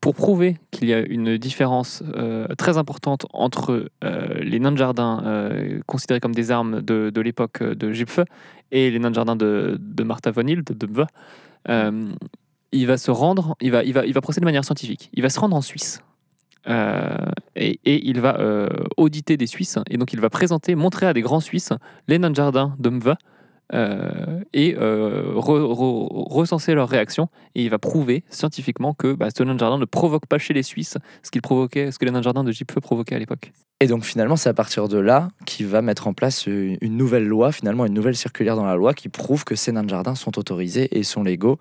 pour 0.00 0.14
prouver 0.14 0.58
qu'il 0.70 0.88
y 0.88 0.94
a 0.94 1.00
une 1.00 1.38
différence 1.38 2.02
euh, 2.14 2.46
très 2.56 2.76
importante 2.76 3.26
entre 3.32 3.90
euh, 4.04 4.34
les 4.40 4.60
nains 4.60 4.72
de 4.72 4.76
jardin 4.76 5.22
euh, 5.24 5.80
considérés 5.86 6.20
comme 6.20 6.34
des 6.34 6.50
armes 6.50 6.82
de, 6.82 7.10
de 7.10 7.20
l'époque 7.20 7.62
de 7.62 7.92
Gipfe 7.92 8.20
et 8.70 8.90
les 8.90 8.98
nains 8.98 9.10
de 9.10 9.14
jardin 9.14 9.34
de, 9.34 9.78
de 9.80 10.04
Martha 10.04 10.30
von 10.30 10.46
Hild, 10.46 10.64
de 10.64 10.88
euh, 11.68 12.12
il 12.72 12.86
va 12.86 12.98
se 12.98 13.10
rendre, 13.10 13.56
il 13.60 13.70
va, 13.70 13.82
il, 13.82 13.94
va, 13.94 14.04
il 14.04 14.12
va 14.12 14.20
procéder 14.20 14.42
de 14.42 14.46
manière 14.46 14.64
scientifique. 14.64 15.08
Il 15.14 15.22
va 15.22 15.30
se 15.30 15.40
rendre 15.40 15.56
en 15.56 15.62
Suisse. 15.62 16.02
Et, 17.56 17.80
et 17.86 18.06
il 18.06 18.20
va 18.20 18.68
auditer 18.98 19.38
des 19.38 19.46
Suisses. 19.46 19.78
Et 19.88 19.96
donc, 19.96 20.12
il 20.12 20.20
va 20.20 20.28
présenter, 20.28 20.74
montrer 20.74 21.06
à 21.06 21.14
des 21.14 21.22
grands 21.22 21.40
Suisses 21.40 21.72
les 22.08 22.18
nains 22.18 22.28
de 22.28 22.34
jardin 22.34 22.76
de 22.78 22.90
Mva. 22.90 23.16
Euh, 23.74 24.40
et 24.54 24.76
euh, 24.78 25.32
re- 25.34 25.60
re- 25.60 26.32
recenser 26.32 26.74
leurs 26.74 26.88
réactions 26.88 27.28
et 27.54 27.62
il 27.64 27.70
va 27.70 27.78
prouver 27.78 28.24
scientifiquement 28.30 28.94
que 28.94 29.12
bah, 29.12 29.28
ce 29.36 29.42
nain 29.42 29.54
de 29.54 29.58
jardin 29.60 29.78
ne 29.78 29.84
provoque 29.84 30.26
pas 30.26 30.38
chez 30.38 30.54
les 30.54 30.62
Suisses 30.62 30.96
ce 31.22 31.30
qu'il 31.30 31.42
provoquait, 31.42 31.90
ce 31.90 31.98
que 31.98 32.04
les 32.04 32.10
nains 32.10 32.20
de 32.20 32.24
jardin 32.24 32.44
de 32.44 32.52
Gipfeu 32.52 32.80
provoquaient 32.80 33.14
à 33.16 33.18
l'époque. 33.18 33.52
Et 33.80 33.86
donc 33.86 34.04
finalement, 34.04 34.36
c'est 34.36 34.48
à 34.48 34.54
partir 34.54 34.88
de 34.88 34.98
là 34.98 35.28
qu'il 35.46 35.66
va 35.66 35.82
mettre 35.82 36.06
en 36.08 36.12
place 36.14 36.46
une 36.46 36.78
nouvelle 36.96 37.26
loi, 37.26 37.52
finalement 37.52 37.84
une 37.86 37.94
nouvelle 37.94 38.16
circulaire 38.16 38.56
dans 38.56 38.64
la 38.64 38.74
loi 38.74 38.94
qui 38.94 39.08
prouve 39.08 39.44
que 39.44 39.54
ces 39.54 39.70
nains 39.72 39.84
de 39.84 39.90
jardin 39.90 40.14
sont 40.14 40.38
autorisés 40.38 40.98
et 40.98 41.02
sont 41.02 41.22
légaux. 41.22 41.58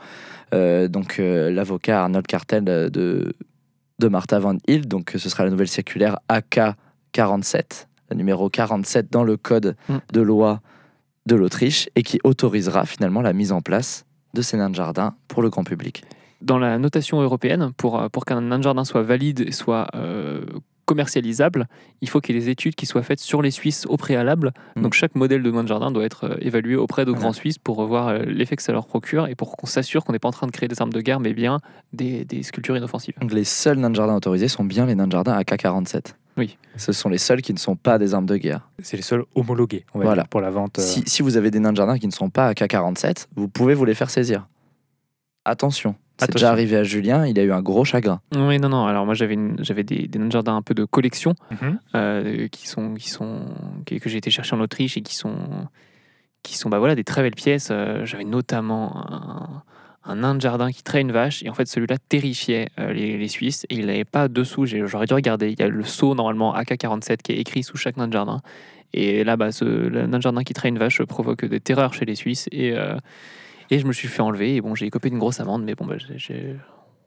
Euh, 0.54 0.88
donc 0.88 1.18
l'avocat 1.20 2.04
Arnold 2.04 2.26
Cartel 2.26 2.64
de, 2.64 2.90
de 4.00 4.08
Martha 4.08 4.40
Van 4.40 4.56
Hill, 4.68 4.88
donc 4.88 5.14
ce 5.18 5.30
sera 5.30 5.44
la 5.44 5.50
nouvelle 5.52 5.68
circulaire 5.68 6.18
AK 6.30 6.60
47, 7.12 7.88
le 8.12 8.16
numéro 8.16 8.50
47 8.50 9.12
dans 9.12 9.24
le 9.24 9.38
code 9.38 9.76
Mm. 9.90 9.98
de 10.14 10.22
loi 10.22 10.62
de 11.28 11.36
l'Autriche 11.36 11.90
et 11.96 12.02
qui 12.04 12.20
autorisera 12.24 12.86
finalement 12.86 13.22
la 13.22 13.34
mise 13.34 13.52
en 13.52 13.62
place 13.62 14.06
de 14.34 14.42
ces 14.42 14.58
nains 14.58 14.70
de 14.70 14.76
jardin 14.76 15.14
pour 15.28 15.42
le 15.44 15.50
grand 15.50 15.64
public. 15.64 16.04
dans 16.42 16.58
la 16.60 16.78
notation 16.78 17.20
européenne, 17.22 17.72
pour, 17.78 18.00
euh, 18.00 18.10
pour 18.10 18.24
qu'un 18.26 18.42
nain 18.42 18.60
de 18.60 18.64
jardin 18.64 18.86
soit 18.86 19.02
valide 19.02 19.42
et 19.42 19.52
soit 19.52 19.88
euh, 19.96 20.46
commercialisable, 20.86 21.68
il 22.02 22.10
faut 22.10 22.22
qu'il 22.22 22.36
y 22.36 22.38
ait 22.38 22.42
des 22.42 22.50
études 22.50 22.76
qui 22.76 22.86
soient 22.86 23.02
faites 23.02 23.20
sur 23.20 23.42
les 23.42 23.52
Suisses 23.52 23.86
au 23.90 23.98
préalable. 23.98 24.54
Mm. 24.76 24.82
Donc 24.84 24.94
chaque 24.94 25.16
modèle 25.16 25.42
de 25.44 25.52
nain 25.52 25.64
de 25.64 25.68
jardin 25.68 25.92
doit 25.92 26.06
être 26.06 26.26
euh, 26.26 26.38
évalué 26.40 26.76
auprès 26.76 27.04
de 27.06 27.10
Voilà. 27.12 27.22
grands 27.24 27.34
Suisses 27.34 27.58
pour 27.58 27.84
voir 27.86 28.14
l'effet 28.20 28.56
que 28.56 28.64
ça 28.64 28.72
leur 28.72 28.86
procure 28.88 29.28
et 29.28 29.36
pour 29.36 29.58
qu'on 29.58 29.68
s'assure 29.68 30.06
qu'on 30.06 30.14
n'est 30.14 30.20
pas 30.20 30.30
en 30.30 30.32
train 30.32 30.48
de 30.48 30.52
créer 30.52 30.70
des 30.70 30.80
armes 30.82 30.94
de 30.94 31.02
guerre, 31.02 31.20
mais 31.20 31.34
bien 31.34 31.60
des, 31.92 32.24
des 32.24 32.44
sculptures 32.44 32.78
inoffensives. 32.78 33.16
Donc 33.20 33.34
les 33.34 33.44
seuls 33.44 33.80
nains 33.80 33.90
de 33.90 33.96
jardin 33.96 34.16
autorisés 34.16 34.48
sont 34.48 34.64
bien 34.64 34.86
les 34.86 34.96
nains 34.96 35.08
de 35.08 35.12
jardin 35.12 35.34
AK-47. 35.38 36.14
Oui. 36.38 36.58
Ce 36.76 36.92
sont 36.92 37.10
les 37.10 37.18
seuls 37.18 37.42
qui 37.42 37.54
ne 37.54 37.58
sont 37.60 37.76
pas 37.76 37.98
des 37.98 38.14
armes 38.14 38.26
de 38.28 38.38
guerre. 38.38 38.70
C'est 38.84 38.98
les 38.98 39.04
seuls 39.04 39.24
homologués, 39.36 39.86
on 39.94 40.00
va 40.00 40.06
Voilà. 40.06 40.22
dire, 40.24 40.30
pour 40.30 40.42
la 40.42 40.50
vente. 40.52 40.78
euh, 40.80 40.82
Si, 40.82 41.04
si 41.08 41.22
vous 41.24 41.36
avez 41.38 41.50
des 41.52 41.60
nains 41.60 41.72
de 41.72 41.78
jardin 41.78 41.98
qui 41.98 42.06
ne 42.08 42.12
sont 42.12 42.30
pas 42.30 42.52
AK-47, 42.54 43.28
vous 43.36 43.48
pouvez 43.48 43.74
vous 43.74 43.86
les 43.86 43.96
faire 43.96 44.10
saisir. 44.10 44.48
Attention, 45.46 45.96
c'est 46.20 46.32
déjà 46.34 46.52
arrivé 46.52 46.76
à 46.76 46.84
Julien, 46.84 47.26
il 47.26 47.40
a 47.40 47.44
eu 47.44 47.52
un 47.54 47.62
gros 47.62 47.86
chagrin. 47.86 48.20
Oui, 48.36 48.60
non, 48.60 48.68
non. 48.70 48.86
Alors 48.86 49.06
moi 49.06 49.14
j'avais 49.14 49.36
des, 49.84 50.08
des 50.08 50.20
nains 50.20 50.26
de 50.28 50.32
jardin 50.32 50.56
un 50.58 50.62
peu 50.62 50.74
de 50.74 50.84
collection 50.84 51.36
mhm. 51.52 51.80
euh, 51.96 52.48
qui 52.50 52.68
sont 52.68 52.96
qui 52.96 53.10
sont 53.10 53.46
que, 53.86 53.96
que 53.96 54.10
j'ai 54.10 54.18
été 54.18 54.30
chercher 54.30 54.56
en 54.56 54.60
Autriche 54.60 54.98
et 54.98 55.02
qui 55.02 55.16
sont 55.16 55.36
qui 56.44 56.58
sont 56.58 56.70
bah 56.70 56.80
voilà 56.80 56.96
des 56.96 57.06
très 57.06 57.22
belles 57.22 57.36
pièces. 57.36 57.70
Euh, 57.72 58.06
j'avais 58.06 58.26
notamment 58.26 58.98
un, 59.10 59.64
un 60.08 60.16
nain 60.16 60.34
de 60.36 60.42
jardin 60.42 60.72
qui 60.72 60.82
traite 60.84 61.02
une 61.02 61.12
vache 61.12 61.44
et 61.44 61.50
en 61.50 61.54
fait 61.54 61.68
celui-là 61.68 61.98
terrifiait 62.10 62.70
euh, 62.80 62.94
les, 62.94 63.18
les 63.18 63.28
Suisses 63.28 63.66
et 63.70 63.76
il 63.76 63.86
n'avait 63.88 64.06
pas 64.06 64.28
dessous. 64.28 64.66
j'ai- 64.66 64.88
J'aurais 64.88 65.06
dû 65.06 65.14
regarder. 65.14 65.52
Il 65.52 65.60
y 65.60 65.64
a 65.64 65.68
le 65.68 65.84
sceau 65.84 66.16
normalement 66.16 66.56
AK-47 66.56 67.18
qui 67.18 67.34
est 67.34 67.38
écrit 67.38 67.62
sous 67.64 67.78
chaque 67.78 67.98
nain 67.98 68.08
de 68.08 68.14
jardin. 68.14 68.42
Et 68.94 69.24
là, 69.26 69.36
bah, 69.36 69.52
ce, 69.52 69.66
le 69.66 70.08
nain 70.08 70.18
de 70.18 70.24
jardin 70.24 70.44
qui 70.44 70.54
traite 70.54 70.70
une 70.72 70.80
vache 70.80 71.02
provoque 71.04 71.46
des 71.46 71.60
terreurs 71.60 71.94
chez 71.94 72.06
les 72.06 72.16
Suisses 72.16 72.48
et 72.52 72.72
euh, 72.74 72.98
et 73.70 73.80
je 73.80 73.86
me 73.86 73.92
suis 73.92 74.08
fait 74.08 74.22
enlever 74.22 74.56
et 74.56 74.62
bon 74.62 74.76
j'ai 74.76 74.86
écopé 74.86 75.10
une 75.10 75.20
grosse 75.20 75.42
amende 75.42 75.64
mais 75.64 75.76
bon 75.76 75.86
bah, 75.86 75.96
j'ai- 76.00 76.56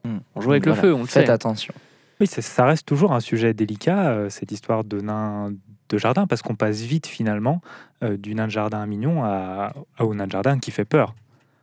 Hmm. 0.03 0.17
on 0.33 0.41
joue 0.41 0.51
avec 0.51 0.65
Voilà. 0.65 0.81
le 0.81 0.87
feu 0.87 0.93
on 0.95 0.99
le 1.01 1.05
Faites 1.05 1.27
sait. 1.27 1.31
attention. 1.31 1.73
Oui, 2.19 2.25
ça, 2.27 2.41
ça 2.41 2.65
reste 2.65 2.87
toujours 2.87 3.13
un 3.13 3.19
sujet 3.19 3.53
délicat, 3.53 4.09
euh, 4.11 4.29
cette 4.29 4.51
histoire 4.51 4.83
de 4.83 4.99
nain 4.99 5.51
de 5.89 5.97
jardin, 5.99 6.25
parce 6.27 6.41
qu'on 6.41 6.55
passe 6.55 6.81
vite 6.81 7.05
finalement 7.05 7.61
euh, 8.03 8.17
du 8.17 8.33
nain 8.33 8.45
de 8.47 8.51
jardin 8.51 8.83
mignon 8.87 9.23
à, 9.23 9.73
à- 9.97 10.03
au 10.03 10.15
nain 10.15 10.25
de 10.25 10.31
jardin 10.31 10.57
qui 10.57 10.71
fait 10.71 10.85
peur. 10.85 11.13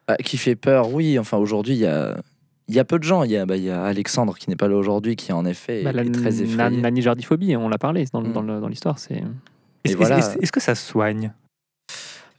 Bah, 0.09 0.17
qui 0.17 0.39
fait 0.39 0.57
peur, 0.57 0.93
oui. 0.93 1.19
Enfin, 1.19 1.37
aujourd'hui, 1.37 1.75
il 1.75 1.81
y 1.81 1.87
a, 1.87 2.17
il 2.69 2.75
y 2.75 2.79
a 2.79 2.85
peu 2.85 2.99
de 2.99 3.05
gens. 3.05 3.23
Il 3.25 3.31
y 3.31 3.37
a, 3.37 3.45
bah, 3.47 3.57
il 3.57 3.63
y 3.65 3.71
a 3.71 3.85
Alexandre 3.85 4.37
qui 4.39 4.49
n'est 4.51 4.57
pas 4.57 4.67
là 4.69 4.77
aujourd'hui, 4.77 5.15
qui 5.17 5.33
en 5.33 5.45
effet 5.45 5.83
Bah, 5.85 5.91
est, 5.91 5.93
la 5.93 6.03
est 6.05 6.11
très 6.13 6.43
effrayé. 6.43 6.81
nanijardiphobie, 6.81 7.55
on 7.57 7.69
l'a 7.69 7.79
parlé 7.79 8.05
dans, 8.13 8.23
Mm. 8.23 8.33
dans 8.61 8.69
l'histoire. 8.69 8.99
C'est 8.99 9.23
Est-ce 9.85 9.97
voilà. 9.97 10.19
est-ce- 10.19 10.39
est-ce 10.41 10.51
que 10.53 10.61
ça 10.61 10.75
se 10.75 10.85
soigne? 10.87 11.33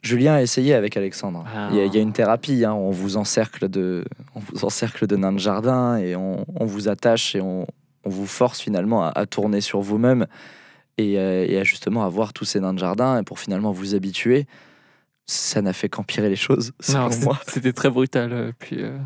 Julien 0.01 0.35
a 0.35 0.41
essayé 0.41 0.73
avec 0.73 0.95
Alexandre. 0.95 1.45
Ah. 1.53 1.67
Il, 1.71 1.77
y 1.77 1.81
a, 1.81 1.85
il 1.85 1.93
y 1.93 1.97
a 1.97 2.01
une 2.01 2.13
thérapie, 2.13 2.63
hein, 2.63 2.73
on 2.73 2.89
vous 2.89 3.17
encercle 3.17 3.67
de, 3.69 4.05
on 4.33 4.39
vous 4.39 4.63
encercle 4.63 5.07
de 5.07 5.15
nains 5.17 5.33
de 5.33 5.39
jardin 5.39 5.97
et 5.97 6.15
on, 6.15 6.45
on 6.55 6.65
vous 6.65 6.87
attache 6.87 7.35
et 7.35 7.41
on, 7.41 7.67
on 8.05 8.09
vous 8.09 8.25
force 8.25 8.61
finalement 8.61 9.03
à, 9.03 9.09
à 9.09 9.25
tourner 9.25 9.59
sur 9.59 9.81
vous-même 9.81 10.25
et, 10.97 11.19
euh, 11.19 11.45
et 11.47 11.57
à 11.59 11.63
justement 11.65 12.05
avoir 12.05 12.31
tous 12.31 12.45
ces 12.45 12.61
nains 12.61 12.73
de 12.73 12.79
jardin 12.79 13.19
et 13.19 13.23
pour 13.23 13.39
finalement 13.39 13.71
vous 13.73 13.93
habituer. 13.93 14.47
Ça 15.31 15.61
n'a 15.61 15.73
fait 15.73 15.89
qu'empirer 15.89 16.27
les 16.27 16.35
choses, 16.35 16.71
Non. 16.91 17.09
C'était 17.47 17.71
très 17.71 17.91
brutal. 17.91 18.33
euh, 18.33 18.51
Puis, 18.57 18.77
euh, 18.81 18.97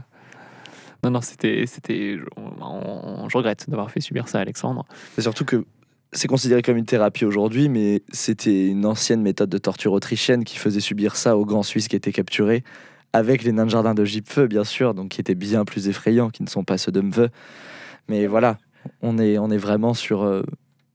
Non, 1.03 1.11
non, 1.11 1.19
c'était. 1.21 1.65
Je 1.65 3.37
regrette 3.37 3.69
d'avoir 3.69 3.91
fait 3.91 3.99
subir 3.99 4.29
ça 4.29 4.37
à 4.37 4.41
Alexandre. 4.41 4.85
C'est 5.15 5.21
surtout 5.21 5.43
que 5.43 5.65
c'est 6.13 6.29
considéré 6.29 6.61
comme 6.61 6.77
une 6.77 6.85
thérapie 6.85 7.25
aujourd'hui, 7.25 7.67
mais 7.67 8.03
c'était 8.13 8.67
une 8.69 8.85
ancienne 8.85 9.21
méthode 9.21 9.49
de 9.49 9.57
torture 9.57 9.91
autrichienne 9.91 10.45
qui 10.45 10.57
faisait 10.57 10.79
subir 10.79 11.17
ça 11.17 11.35
aux 11.35 11.43
grands 11.45 11.63
Suisses 11.63 11.89
qui 11.89 11.97
étaient 11.97 12.13
capturés, 12.13 12.63
avec 13.11 13.43
les 13.43 13.51
nains 13.51 13.65
de 13.65 13.71
jardin 13.71 13.93
de 13.93 14.05
Gipfeu, 14.05 14.47
bien 14.47 14.63
sûr, 14.63 14.93
donc 14.93 15.09
qui 15.09 15.19
étaient 15.19 15.35
bien 15.35 15.65
plus 15.65 15.89
effrayants, 15.89 16.29
qui 16.29 16.41
ne 16.43 16.47
sont 16.47 16.63
pas 16.63 16.77
ceux 16.77 16.93
de 16.93 17.01
Mveux. 17.01 17.29
Mais 18.07 18.27
voilà, 18.27 18.59
on 19.01 19.17
est, 19.17 19.37
on 19.39 19.49
est 19.49 19.57
vraiment 19.57 19.93
sur, 19.93 20.21
euh, 20.23 20.43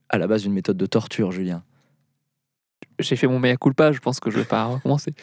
à 0.08 0.16
la 0.16 0.26
base, 0.26 0.46
une 0.46 0.54
méthode 0.54 0.78
de 0.78 0.86
torture, 0.86 1.32
Julien. 1.32 1.62
J'ai 2.98 3.16
fait 3.16 3.26
mon 3.26 3.38
mea 3.38 3.56
culpa, 3.56 3.92
je 3.92 3.98
pense 4.00 4.20
que 4.20 4.30
je 4.30 4.38
vais 4.38 4.44
pas 4.44 4.64
recommencer. 4.66 5.14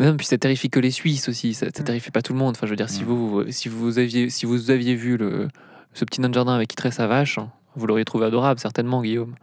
Non, 0.00 0.16
puis 0.16 0.26
ça 0.26 0.38
terrifie 0.38 0.70
que 0.70 0.78
les 0.78 0.92
Suisses 0.92 1.28
aussi, 1.28 1.54
ça, 1.54 1.66
ça 1.74 1.82
terrifie 1.82 2.10
pas 2.12 2.22
tout 2.22 2.32
le 2.32 2.38
monde. 2.38 2.50
Enfin, 2.56 2.66
je 2.66 2.70
veux 2.70 2.76
dire, 2.76 2.88
si 2.88 3.02
Mm. 3.02 3.06
vous, 3.06 3.44
si 3.50 3.68
vous 3.68 3.98
aviez, 3.98 4.30
si 4.30 4.46
vous 4.46 4.70
aviez 4.70 4.94
vu 4.94 5.16
le, 5.16 5.48
ce 5.92 6.04
petit 6.04 6.20
nain 6.20 6.28
de 6.28 6.34
jardin 6.34 6.54
avec 6.54 6.68
qui 6.68 6.76
traite 6.76 6.92
sa 6.92 7.06
vache, 7.08 7.38
vous 7.74 7.86
l'auriez 7.86 8.04
trouvé 8.04 8.26
adorable, 8.26 8.60
certainement, 8.60 9.02
Guillaume. 9.02 9.34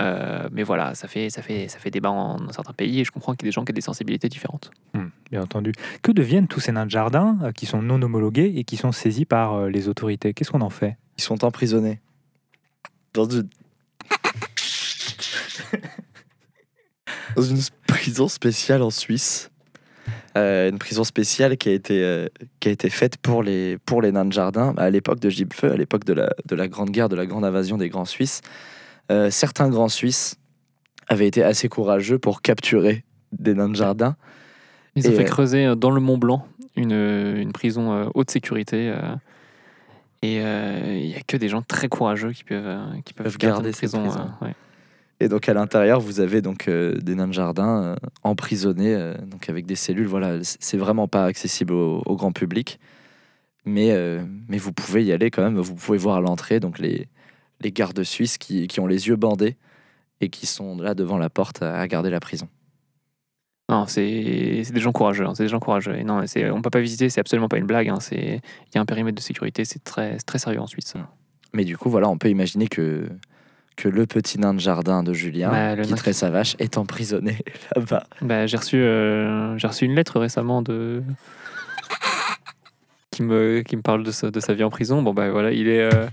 Euh, 0.00 0.48
mais 0.52 0.62
voilà, 0.62 0.94
ça 0.94 1.08
fait, 1.08 1.30
ça 1.30 1.40
fait, 1.42 1.68
ça 1.68 1.78
fait 1.78 1.90
débat 1.90 2.10
en, 2.10 2.36
dans 2.36 2.52
certains 2.52 2.74
pays 2.74 3.00
et 3.00 3.04
je 3.04 3.10
comprends 3.10 3.32
qu'il 3.34 3.46
y 3.46 3.48
a 3.48 3.50
des 3.50 3.52
gens 3.52 3.64
qui 3.64 3.72
ont 3.72 3.74
des 3.74 3.80
sensibilités 3.80 4.28
différentes. 4.28 4.70
Hmm, 4.94 5.06
Bien 5.30 5.42
entendu. 5.42 5.72
Que 6.02 6.12
deviennent 6.12 6.46
tous 6.48 6.60
ces 6.60 6.70
nains 6.70 6.84
de 6.84 6.90
jardin 6.90 7.38
euh, 7.42 7.50
qui 7.52 7.64
sont 7.66 7.80
non 7.82 8.00
homologués 8.02 8.52
et 8.56 8.64
qui 8.64 8.76
sont 8.76 8.92
saisis 8.92 9.24
par 9.24 9.54
euh, 9.54 9.70
les 9.70 9.88
autorités? 9.88 10.34
Qu'est-ce 10.34 10.50
qu'on 10.50 10.60
en 10.60 10.70
fait? 10.70 10.98
Ils 11.18 11.22
sont 11.22 11.42
emprisonnés. 11.44 12.00
Dans 13.14 13.24
une... 13.28 13.48
Dans 17.36 17.42
une 17.42 17.60
prison 17.86 18.28
spéciale 18.28 18.82
en 18.82 18.90
Suisse. 18.90 19.50
Euh, 20.36 20.68
une 20.68 20.78
prison 20.78 21.02
spéciale 21.02 21.56
qui 21.56 21.70
a 21.70 21.72
été, 21.72 22.02
euh, 22.02 22.28
qui 22.60 22.68
a 22.68 22.70
été 22.70 22.90
faite 22.90 23.16
pour 23.16 23.42
les, 23.42 23.78
pour 23.86 24.02
les 24.02 24.12
nains 24.12 24.26
de 24.26 24.32
jardin 24.32 24.74
à 24.76 24.90
l'époque 24.90 25.18
de 25.18 25.30
Gibfeu, 25.30 25.72
à 25.72 25.76
l'époque 25.76 26.04
de 26.04 26.12
la, 26.12 26.28
de 26.46 26.54
la 26.54 26.68
Grande 26.68 26.90
Guerre, 26.90 27.08
de 27.08 27.16
la 27.16 27.24
Grande 27.24 27.44
Invasion 27.44 27.78
des 27.78 27.88
Grands 27.88 28.04
Suisses. 28.04 28.42
Euh, 29.10 29.30
certains 29.30 29.68
Grands 29.70 29.88
Suisses 29.88 30.36
avaient 31.08 31.26
été 31.26 31.42
assez 31.42 31.68
courageux 31.68 32.18
pour 32.18 32.42
capturer 32.42 33.04
des 33.32 33.54
nains 33.54 33.70
de 33.70 33.76
jardin. 33.76 34.16
Ils 34.94 35.08
ont 35.08 35.12
fait 35.12 35.24
creuser 35.24 35.74
dans 35.76 35.90
le 35.90 36.00
Mont 36.00 36.18
Blanc 36.18 36.46
une, 36.76 36.92
une 36.92 37.52
prison 37.52 38.10
haute 38.14 38.30
sécurité. 38.30 38.94
et 40.22 40.36
il 40.36 41.06
y 41.06 41.14
a 41.14 41.20
que 41.26 41.36
des 41.36 41.48
gens 41.48 41.62
très 41.62 41.88
courageux 41.88 42.32
qui 42.32 42.44
peuvent, 42.44 42.78
qui 43.04 43.14
peuvent, 43.14 43.24
Peuvent 43.24 43.38
garder 43.38 43.54
garder 43.54 43.68
une 43.68 43.74
cette 43.74 43.90
prison. 43.90 44.30
ouais. 44.42 44.54
Et 45.20 45.28
donc 45.28 45.48
à 45.48 45.54
l'intérieur, 45.54 45.98
vous 46.00 46.20
avez 46.20 46.42
donc 46.42 46.68
euh, 46.68 46.94
des 46.98 47.14
nains 47.14 47.28
de 47.28 47.32
jardin 47.32 47.82
euh, 47.82 47.96
emprisonnés, 48.22 48.94
euh, 48.94 49.14
donc 49.26 49.48
avec 49.48 49.64
des 49.66 49.74
cellules. 49.76 50.06
Voilà, 50.06 50.38
c'est 50.42 50.76
vraiment 50.76 51.08
pas 51.08 51.24
accessible 51.24 51.72
au, 51.72 52.02
au 52.04 52.16
grand 52.16 52.32
public, 52.32 52.78
mais 53.64 53.96
mais 54.48 54.58
vous 54.58 54.72
pouvez 54.72 55.04
y 55.04 55.12
aller 55.12 55.30
quand 55.30 55.42
même. 55.42 55.58
Vous 55.58 55.74
pouvez 55.74 55.98
voir 55.98 56.16
à 56.16 56.20
l'entrée 56.20 56.60
donc 56.60 56.78
les 56.78 57.08
les 57.62 57.72
gardes 57.72 58.02
suisses 58.02 58.36
qui, 58.36 58.66
qui 58.68 58.80
ont 58.80 58.86
les 58.86 59.08
yeux 59.08 59.16
bandés 59.16 59.56
et 60.20 60.28
qui 60.28 60.44
sont 60.46 60.76
là 60.76 60.94
devant 60.94 61.16
la 61.16 61.30
porte 61.30 61.62
à, 61.62 61.78
à 61.80 61.86
garder 61.88 62.10
la 62.10 62.20
prison. 62.20 62.48
Non, 63.70 63.86
c'est 63.86 64.02
des 64.04 64.80
gens 64.80 64.92
courageux. 64.92 65.26
hein, 65.26 65.34
c'est 65.34 65.42
des 65.44 65.48
gens 65.48 65.58
courageux. 65.58 65.96
Et 65.96 66.04
non, 66.04 66.22
on 66.52 66.62
peut 66.62 66.70
pas 66.70 66.80
visiter, 66.80 67.08
c'est 67.08 67.20
absolument 67.20 67.48
pas 67.48 67.56
une 67.58 67.66
blague. 67.66 67.88
hein, 67.88 67.98
c'est- 68.00 68.40
Il 68.66 68.74
y 68.74 68.78
a 68.78 68.80
un 68.80 68.84
périmètre 68.84 69.16
de 69.16 69.22
sécurité, 69.22 69.64
c'est 69.64 69.82
très, 69.82 70.18
très 70.18 70.38
sérieux 70.38 70.60
en 70.60 70.66
Suisse. 70.68 70.94
Mais 71.52 71.64
du 71.64 71.76
coup, 71.76 71.90
voilà, 71.90 72.08
on 72.08 72.16
peut 72.18 72.28
imaginer 72.28 72.68
que 72.68 73.08
que 73.76 73.88
le 73.88 74.06
petit 74.06 74.38
nain 74.40 74.54
de 74.54 74.58
jardin 74.60 75.02
de 75.02 75.12
Julien, 75.12 75.50
Bah, 75.50 75.74
le 75.76 75.82
qui 75.84 75.92
traite 75.94 76.14
sa 76.14 76.30
vache, 76.30 76.56
est 76.58 76.78
emprisonné 76.78 77.38
là-bas. 77.76 78.04
Bah, 78.22 78.46
j'ai 78.46 78.56
reçu, 78.56 78.76
euh, 78.76 79.56
j'ai 79.58 79.66
reçu 79.68 79.84
une 79.84 79.94
lettre 79.94 80.18
récemment 80.18 80.62
de 80.62 81.02
qui 83.10 83.22
me 83.22 83.62
qui 83.62 83.76
me 83.76 83.82
parle 83.82 84.02
de 84.02 84.10
sa, 84.10 84.30
de 84.30 84.40
sa 84.40 84.54
vie 84.54 84.64
en 84.64 84.70
prison. 84.70 85.02
Bon 85.02 85.14
bah 85.14 85.30
voilà, 85.30 85.52
il 85.52 85.68
est 85.68 85.80
euh, 85.80 86.06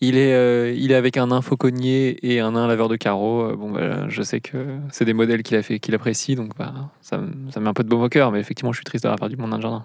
il 0.00 0.16
est 0.16 0.32
euh, 0.34 0.72
il 0.76 0.92
est 0.92 0.94
avec 0.94 1.16
un 1.16 1.28
nain 1.28 1.42
fauconnier 1.42 2.18
et 2.26 2.40
un 2.40 2.52
nain 2.52 2.66
laveur 2.66 2.88
de 2.88 2.96
carreaux. 2.96 3.54
Bon 3.56 3.70
bah, 3.70 4.08
je 4.08 4.22
sais 4.22 4.40
que 4.40 4.78
c'est 4.90 5.04
des 5.04 5.12
modèles 5.14 5.42
qu'il 5.42 5.56
a 5.56 5.62
fait 5.62 5.78
qu'il 5.78 5.94
apprécie, 5.94 6.34
donc 6.34 6.56
bah 6.58 6.72
ça, 7.00 7.18
me- 7.18 7.50
ça 7.50 7.60
me 7.60 7.64
met 7.64 7.70
un 7.70 7.74
peu 7.74 7.84
de 7.84 7.88
baume 7.88 8.02
au 8.02 8.08
cœur, 8.08 8.32
mais 8.32 8.40
effectivement 8.40 8.72
je 8.72 8.78
suis 8.78 8.84
triste 8.84 9.04
d'avoir 9.04 9.18
perdu 9.18 9.36
mon 9.36 9.48
nain 9.48 9.56
de 9.58 9.62
jardin. 9.62 9.84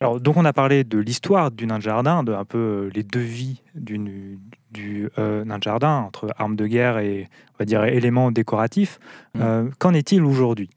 Alors, 0.00 0.20
donc 0.20 0.36
on 0.36 0.44
a 0.44 0.52
parlé 0.52 0.84
de 0.84 0.98
l'histoire 0.98 1.50
du 1.50 1.66
nain 1.66 1.78
de 1.78 1.82
jardin, 1.82 2.22
de 2.22 2.32
un 2.32 2.44
peu 2.44 2.88
les 2.94 3.02
deux 3.02 3.18
vies 3.18 3.62
d'une- 3.74 4.38
du 4.70 5.08
euh, 5.18 5.44
nain 5.44 5.58
de 5.58 5.62
jardin, 5.62 5.98
entre 5.98 6.28
armes 6.36 6.56
de 6.56 6.66
guerre 6.66 6.98
et, 6.98 7.28
on 7.54 7.58
va 7.58 7.64
dire, 7.64 7.84
éléments 7.84 8.30
décoratifs. 8.30 8.98
Mm. 9.34 9.40
Euh, 9.42 9.70
Qu'en 9.78 9.94
est-il 9.94 10.22
aujourd'hui 10.22 10.70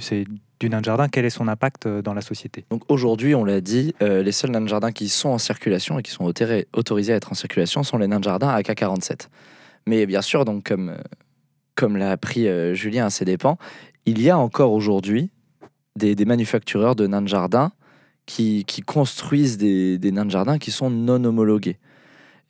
C'est 0.00 0.24
du 0.60 0.68
nain 0.68 0.80
de 0.80 0.84
jardin, 0.84 1.08
quel 1.08 1.24
est 1.24 1.30
son 1.30 1.48
impact 1.48 1.86
euh, 1.86 2.02
dans 2.02 2.14
la 2.14 2.20
société? 2.20 2.64
Donc 2.70 2.82
aujourd'hui, 2.88 3.34
on 3.34 3.44
l'a 3.44 3.60
dit, 3.60 3.94
euh, 4.02 4.22
les 4.22 4.32
seuls 4.32 4.50
nains 4.50 4.60
de 4.60 4.68
jardin 4.68 4.92
qui 4.92 5.08
sont 5.08 5.30
en 5.30 5.38
circulation 5.38 5.98
et 5.98 6.02
qui 6.02 6.10
sont 6.10 6.24
autorisés 6.24 7.12
à 7.12 7.16
être 7.16 7.32
en 7.32 7.34
circulation 7.34 7.82
sont 7.82 7.98
les 7.98 8.06
nains 8.06 8.20
de 8.20 8.24
jardin 8.24 8.48
AK-47. 8.48 9.28
Mais 9.86 10.04
bien 10.06 10.22
sûr, 10.22 10.44
donc 10.44 10.64
comme, 10.68 10.94
comme 11.74 11.96
l'a 11.96 12.10
appris 12.10 12.46
Julien 12.74 13.06
à 13.06 13.10
ses 13.10 13.24
dépens, 13.24 13.56
il 14.04 14.20
y 14.20 14.28
a 14.28 14.38
encore 14.38 14.72
aujourd'hui 14.72 15.30
des, 15.96 16.14
des 16.14 16.24
manufactureurs 16.26 16.94
de 16.94 17.06
nains 17.06 17.22
de 17.22 17.28
jardin 17.28 17.72
qui, 18.26 18.64
qui 18.66 18.82
construisent 18.82 19.56
des, 19.56 19.98
des 19.98 20.12
nains 20.12 20.26
de 20.26 20.30
jardin 20.30 20.58
qui 20.58 20.70
sont 20.70 20.90
non 20.90 21.24
homologués. 21.24 21.78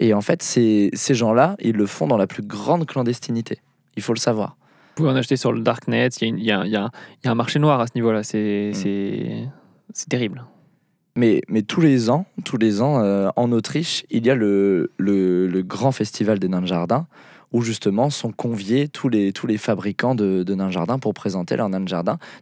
Et 0.01 0.15
en 0.15 0.21
fait, 0.23 0.43
ces, 0.43 0.91
ces 0.95 1.15
gens-là, 1.15 1.57
ils 1.61 1.77
le 1.77 1.87
font 1.87 2.07
dans 2.07 2.17
la 2.17 2.27
plus 2.27 2.43
grande 2.43 2.87
clandestinité. 2.87 3.59
Il 3.97 4.03
faut 4.03 4.15
le 4.15 4.19
savoir. 4.19 4.57
Vous 4.97 5.05
pouvez 5.05 5.11
en 5.11 5.17
acheter 5.17 5.37
sur 5.37 5.53
le 5.53 5.61
darknet. 5.61 6.09
Il 6.21 6.43
y 6.43 6.51
a, 6.51 6.65
y 6.67 6.71
y 6.71 6.77
y 7.25 7.29
un 7.29 7.35
marché 7.35 7.59
noir 7.59 7.81
à 7.81 7.87
ce 7.87 7.93
niveau-là. 7.95 8.23
C'est 8.23 8.73
Mm. 8.75 9.49
c'est 9.93 10.09
terrible. 10.09 10.45
Mais, 11.17 11.43
mais 11.49 11.63
tous 11.63 11.81
les 11.81 12.09
ans, 12.09 12.25
tous 12.45 12.57
les 12.57 12.81
ans 12.83 13.01
euh, 13.01 13.29
en 13.37 13.53
Autriche, 13.53 14.05
il 14.11 14.25
y 14.25 14.31
a 14.31 14.35
le, 14.35 14.93
le, 14.97 15.47
le 15.47 15.63
grand 15.63 15.93
festival 15.93 16.39
des 16.39 16.49
nains 16.49 16.63
de 16.63 16.67
jardin 16.67 17.07
où 17.53 17.63
justement 17.63 18.11
sont 18.11 18.33
conviés 18.33 18.89
tous 18.89 19.09
les, 19.09 19.33
tous 19.33 19.47
les 19.47 19.59
fabricants 19.59 20.15
de, 20.15 20.43
de 20.43 20.55
nains 20.55 20.69
de 20.69 20.97
pour 20.99 21.15
présenter 21.15 21.57
leurs 21.57 21.69
nains 21.69 21.81
de. 21.81 21.91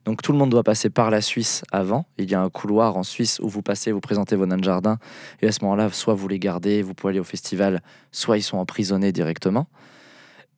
Donc 0.04 0.22
tout 0.22 0.32
le 0.32 0.38
monde 0.38 0.50
doit 0.50 0.62
passer 0.62 0.90
par 0.90 1.10
la 1.10 1.20
Suisse 1.20 1.62
avant. 1.72 2.06
Il 2.18 2.30
y 2.30 2.34
a 2.34 2.40
un 2.40 2.50
couloir 2.50 2.96
en 2.96 3.02
Suisse 3.02 3.38
où 3.40 3.48
vous 3.48 3.62
passez, 3.62 3.92
vous 3.92 4.00
présentez 4.00 4.36
vos 4.36 4.46
nains 4.46 4.58
de 4.58 4.64
jardin 4.64 4.98
et 5.40 5.48
à 5.48 5.52
ce 5.52 5.60
moment-là, 5.62 5.88
soit 5.90 6.14
vous 6.14 6.28
les 6.28 6.38
gardez, 6.38 6.82
vous 6.82 6.94
pouvez 6.94 7.12
aller 7.12 7.20
au 7.20 7.24
festival, 7.24 7.82
soit 8.12 8.36
ils 8.36 8.42
sont 8.42 8.58
emprisonnés 8.58 9.12
directement. 9.12 9.66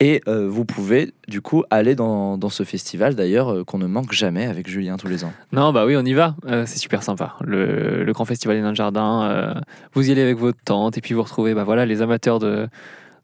Et 0.02 0.22
euh, 0.28 0.48
vous 0.48 0.64
pouvez 0.64 1.12
du 1.28 1.42
coup 1.42 1.62
aller 1.68 1.94
dans, 1.94 2.38
dans 2.38 2.48
ce 2.48 2.62
festival 2.62 3.14
d'ailleurs 3.14 3.52
euh, 3.52 3.64
qu'on 3.64 3.76
ne 3.76 3.86
manque 3.86 4.12
jamais 4.12 4.46
avec 4.46 4.66
Julien 4.66 4.96
tous 4.96 5.08
les 5.08 5.24
ans. 5.24 5.32
Non, 5.52 5.74
bah 5.74 5.84
oui, 5.84 5.94
on 5.94 6.04
y 6.06 6.14
va. 6.14 6.36
Euh, 6.46 6.64
c'est 6.66 6.78
super 6.78 7.02
sympa. 7.02 7.34
Le, 7.42 8.02
le 8.02 8.12
grand 8.14 8.24
festival 8.24 8.56
des 8.56 8.62
nains 8.62 8.70
de 8.70 8.76
jardin. 8.76 9.60
vous 9.92 10.08
y 10.08 10.12
allez 10.12 10.22
avec 10.22 10.38
votre 10.38 10.58
tante 10.64 10.96
et 10.96 11.02
puis 11.02 11.12
vous 11.12 11.22
retrouvez 11.22 11.52
bah, 11.52 11.64
voilà, 11.64 11.84
les 11.84 12.00
amateurs 12.00 12.38
de, 12.38 12.66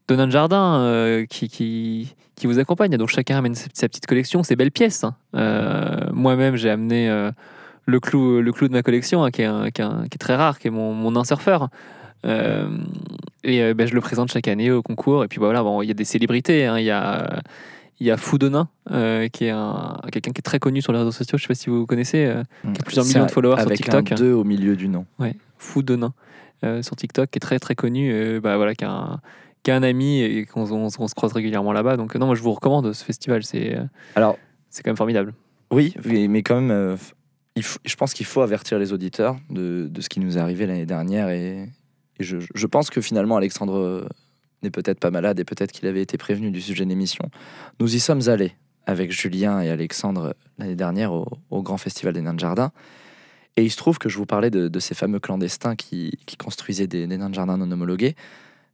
de 0.09 0.31
jardin 0.31 0.79
euh, 0.81 1.27
qui, 1.27 1.49
qui, 1.49 2.15
qui 2.37 2.47
vous 2.47 2.59
accompagnent. 2.59 2.97
Donc 2.97 3.09
chacun 3.09 3.39
amène 3.39 3.55
sa, 3.55 3.89
petite 3.89 4.07
collection, 4.07 4.43
ses 4.43 4.57
belles 4.57 4.71
pièces. 4.71 5.05
hein. 5.05 5.15
Euh, 5.35 6.07
Moi-même, 6.13 6.57
j'ai 6.57 6.71
amené 6.71 7.09
euh, 7.11 7.31
le, 7.87 7.99
clou, 8.01 8.41
le 8.41 8.53
clou 8.53 8.69
de 8.69 8.73
ma 8.73 8.83
collection, 8.83 9.25
hein, 9.25 9.31
qui, 9.31 9.43
est 9.43 9.47
un- 9.47 9.71
qui 9.71 9.81
est 9.83 9.85
un- 9.85 10.03
qui 10.05 10.15
est 10.15 10.19
très 10.19 10.37
rare, 10.37 10.59
qui 10.59 10.69
est 10.69 10.71
mon, 10.71 10.93
mon 10.95 11.11
nain 11.13 11.25
surfeur. 11.25 11.69
Et 13.45 13.75
bah, 13.75 13.87
je 13.87 13.95
le 13.95 14.01
présente 14.01 14.33
chaque 14.33 14.49
année 14.49 14.71
au 14.71 14.83
concours. 14.83 15.25
Et 15.25 15.29
puis 15.29 15.39
bah, 15.39 15.47
voilà, 15.47 15.63
bon, 15.63 15.83
il 15.83 15.87
y 15.89 15.91
a 15.91 15.95
des 15.95 16.05
célébrités. 16.05 16.67
hein. 16.67 16.79
Il 16.79 16.85
y 16.85 16.91
a. 16.91 17.41
Il 17.99 18.07
y 18.07 18.11
a 18.11 18.19
Foudonin, 18.19 18.69
euh, 18.91 19.27
qui 19.29 19.47
est 19.47 19.51
un, 19.51 19.97
quelqu'un 20.13 20.31
qui 20.33 20.41
est 20.41 20.43
très 20.43 20.59
connu 20.59 20.83
sur 20.83 20.93
les 20.93 20.99
réseaux 20.99 21.13
sociaux. 21.13 21.39
Je 21.39 21.45
sais 21.45 21.49
pas 21.49 21.55
si 21.55 21.71
vous 21.71 21.87
connaissez. 21.87 22.27
euh, 22.27 22.43
a 22.43 22.83
plusieurs 22.85 23.07
millions 23.07 23.25
de 23.25 23.31
followers 23.31 23.57
sur 23.57 23.67
avec 23.69 23.79
TikTok. 23.79 24.13
un 24.13 24.15
2 24.17 24.33
au 24.35 24.45
milieu 24.45 24.77
du 24.77 24.87
nom. 24.89 25.07
Fou 25.57 25.81
de 25.83 25.97
nain 25.97 26.13
euh, 26.63 26.83
sur 26.83 26.95
TikTok 26.95 27.31
qui 27.31 27.39
est 27.39 27.41
très 27.41 27.59
très 27.59 27.75
connu 27.75 28.39
bah, 28.43 28.59
voilà 28.59 28.75
qui 28.75 28.85
a 28.85 28.91
un, 28.91 29.21
qui 29.63 29.71
a 29.71 29.77
un 29.77 29.83
ami 29.83 30.21
et 30.21 30.45
qu'on 30.47 30.71
on- 30.71 30.89
on 30.99 31.09
se 31.09 31.15
croise 31.15 31.33
régulièrement 31.33 31.73
là-bas 31.73 31.97
donc 31.97 32.15
non 32.15 32.27
moi 32.27 32.35
je 32.35 32.43
vous 32.43 32.53
recommande 32.53 32.93
ce 32.93 33.05
festival 33.05 33.43
c'est 33.45 33.77
euh, 33.77 33.85
Alors, 34.15 34.39
c'est 34.71 34.83
quand 34.83 34.91
même 34.91 34.97
formidable 34.97 35.35
Oui, 35.71 35.95
mais 36.05 36.29
mais 36.29 36.43
quand 36.43 36.57
même, 36.61 36.71
euh, 36.71 36.97
il 37.57 37.63
faut- 37.63 37.79
je 37.85 37.97
pense 37.97 38.13
qu'il 38.15 38.27
faut 38.27 38.43
avertir 38.43 38.79
les 38.79 38.93
auditeurs 38.93 39.37
de, 39.51 39.89
de 39.91 40.01
ce 40.01 40.09
qui 40.09 40.21
nous 40.21 40.37
est 40.39 40.41
arrivé 40.41 40.67
l'année 40.67 40.87
dernière. 40.87 41.29
Et, 41.31 41.63
et 42.19 42.23
je, 42.25 42.37
je 42.55 42.67
pense 42.67 42.91
que 42.91 43.01
finalement, 43.01 43.37
Alexandre 43.37 43.77
euh, 43.79 44.07
n'est 44.63 44.71
peut-être 44.71 45.01
pas 45.01 45.11
malade 45.11 45.41
et 45.41 45.45
peut-être 45.45 45.73
qu'il 45.73 45.89
avait 45.89 46.03
été 46.03 46.19
prévenu 46.19 46.51
du 46.51 46.61
sujet 46.61 46.85
de 46.85 46.91
l'émission. 46.91 47.25
Nous 47.81 47.95
y 47.97 47.99
sommes 48.01 48.29
allés 48.29 48.53
avec 48.87 49.11
Julien 49.11 49.61
et 49.63 49.71
Alexandre 49.71 50.35
l'année 50.59 50.77
dernière 50.77 51.13
au, 51.13 51.27
au 51.51 51.63
Grand 51.63 51.79
Festival 51.79 52.13
des 52.15 52.21
Nains 52.21 52.35
de 52.35 52.39
Jardin. 52.41 52.71
Et 53.57 53.65
il 53.65 53.71
se 53.71 53.77
trouve 53.79 53.99
que 53.99 54.09
je 54.11 54.19
vous 54.19 54.27
parlais 54.27 54.51
de, 54.51 54.69
de 54.69 54.79
ces 54.79 54.95
fameux 54.95 55.19
clandestins 55.19 55.75
qui, 55.77 56.13
qui 56.27 56.37
construisaient 56.37 56.87
des, 56.87 57.07
des 57.07 57.17
nains 57.17 57.31
de 57.31 57.35
jardin 57.35 57.57
non 57.57 57.71
homologués. 57.73 58.15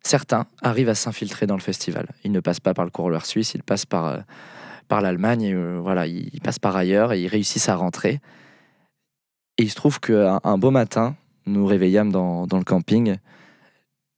Certains 0.05 0.47
arrivent 0.63 0.89
à 0.89 0.95
s'infiltrer 0.95 1.47
dans 1.47 1.55
le 1.57 1.61
festival. 1.63 2.09
Ils 2.25 2.33
ne 2.33 2.41
passent 2.41 2.61
pas 2.61 2.75
par 2.75 2.85
le 2.85 2.91
couloir 2.91 3.25
suisse, 3.25 3.55
ils 3.55 3.63
passent 3.63 3.87
par, 3.87 4.07
euh, 4.07 4.19
par 4.89 5.01
l'Allemagne. 5.01 5.43
et, 5.43 5.53
euh, 5.55 5.79
voilà, 5.81 6.07
ils 6.07 6.41
passent 6.43 6.59
par 6.59 6.75
ailleurs 6.77 7.13
et 7.13 7.21
ils 7.23 7.29
réussissent 7.29 7.69
à 7.69 7.77
rentrer. 7.77 8.21
Et 9.59 9.63
il 9.65 9.71
se 9.71 9.77
trouve 9.77 10.01
qu'un 10.01 10.41
un 10.43 10.59
beau 10.59 10.71
matin, 10.71 11.15
nous 11.47 11.67
réveillâmes 11.67 12.11
dans, 12.11 12.47
dans 12.47 12.59
le 12.59 12.65
camping 12.65 13.17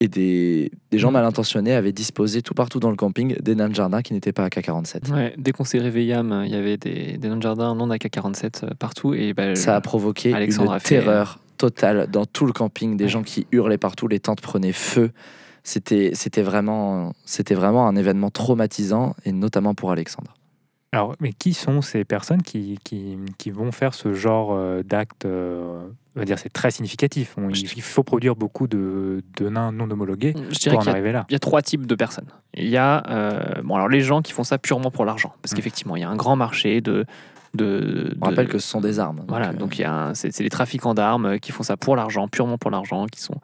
et 0.00 0.08
des, 0.08 0.70
des 0.90 0.98
gens 0.98 1.10
mal 1.10 1.24
intentionnés 1.24 1.72
avaient 1.72 1.92
disposé 1.92 2.42
tout 2.42 2.52
partout 2.54 2.80
dans 2.80 2.90
le 2.90 2.96
camping 2.96 3.36
des 3.40 3.54
nains 3.54 3.68
de 3.68 3.74
jardin 3.74 4.02
qui 4.02 4.12
n'étaient 4.12 4.32
pas 4.32 4.44
à 4.44 4.48
K47. 4.48 5.10
ouais, 5.12 5.34
dès 5.38 5.52
qu'on 5.52 5.64
s'est 5.64 5.78
réveillé 5.78 6.14
il 6.44 6.50
y 6.50 6.54
avait 6.54 6.76
des, 6.76 7.16
des 7.16 7.28
nains 7.28 7.36
de 7.36 7.42
jardin 7.42 7.74
non 7.74 7.88
AK-47 7.90 8.64
euh, 8.64 8.70
partout 8.78 9.14
et 9.14 9.32
bah, 9.32 9.54
Ça 9.54 9.76
a 9.76 9.80
provoqué 9.80 10.34
Alexandre 10.34 10.72
une 10.72 10.76
a 10.76 10.80
fait- 10.80 10.88
terreur 11.00 11.38
totale 11.56 12.08
dans 12.10 12.26
tout 12.26 12.44
le 12.46 12.52
camping, 12.52 12.96
des 12.96 13.04
Ouais. 13.04 13.10
gens 13.10 13.22
qui 13.22 13.46
hurlaient 13.52 13.78
partout, 13.78 14.08
les 14.08 14.18
tentes 14.20 14.40
prenaient 14.40 14.72
feu. 14.72 15.12
C'était 15.66 16.10
c'était 16.14 16.42
vraiment, 16.42 17.14
c'était 17.24 17.54
vraiment 17.54 17.88
un 17.88 17.96
événement 17.96 18.30
traumatisant, 18.30 19.16
et 19.24 19.32
notamment 19.32 19.74
pour 19.74 19.90
Alexandre. 19.90 20.34
Alors, 20.92 21.16
mais 21.18 21.32
qui 21.32 21.54
sont 21.54 21.82
ces 21.82 22.04
personnes 22.04 22.42
qui, 22.42 22.78
qui, 22.84 23.16
qui 23.36 23.50
vont 23.50 23.72
faire 23.72 23.94
ce 23.94 24.12
genre 24.12 24.50
euh, 24.52 24.82
d'acte 24.84 25.24
euh, 25.24 25.82
On 26.14 26.20
va 26.20 26.24
dire 26.24 26.38
c'est 26.38 26.52
très 26.52 26.70
significatif. 26.70 27.34
On- 27.36 27.48
il, 27.48 27.64
il 27.76 27.82
faut 27.82 28.04
produire 28.04 28.36
beaucoup 28.36 28.68
de, 28.68 29.24
de 29.36 29.48
nains 29.48 29.72
non 29.72 29.90
homologués 29.90 30.34
je 30.52 30.70
pour 30.70 30.78
en 30.78 30.82
a 30.86 30.90
arriver 30.90 31.10
là. 31.10 31.24
il 31.28 31.32
y 31.32 31.34
a 31.34 31.40
trois 31.40 31.62
types 31.62 31.86
de 31.86 31.94
personnes. 31.96 32.28
Il 32.52 32.68
y 32.68 32.76
a 32.76 33.02
euh, 33.10 33.62
bon 33.64 33.74
alors 33.74 33.88
les 33.88 34.02
gens 34.02 34.22
qui 34.22 34.32
font 34.32 34.44
ça 34.44 34.58
purement 34.58 34.92
pour 34.92 35.04
l'argent, 35.04 35.34
parce 35.42 35.52
Mm. 35.52 35.56
qu'effectivement 35.56 35.96
il 35.96 36.02
y 36.02 36.04
a 36.04 36.08
un 36.10 36.16
grand 36.16 36.36
marché 36.36 36.80
de 36.80 37.06
de. 37.54 38.14
On 38.20 38.26
de- 38.26 38.30
rappelle 38.30 38.48
que 38.48 38.58
ce 38.58 38.68
sont 38.68 38.80
des 38.80 38.98
armes. 39.00 39.24
Voilà, 39.26 39.48
euh, 39.48 39.52
donc 39.54 39.78
il 39.78 39.82
y 39.82 39.84
a 39.84 39.92
un- 39.92 40.14
c'est 40.14 40.30
c'est 40.32 40.42
les 40.44 40.50
trafiquants 40.50 40.94
d'armes 40.94 41.40
qui 41.40 41.50
font 41.50 41.62
ça 41.64 41.76
pour 41.76 41.96
l'argent, 41.96 42.28
purement 42.28 42.58
pour 42.58 42.70
l'argent, 42.70 43.06
qui 43.06 43.20
sont. 43.20 43.40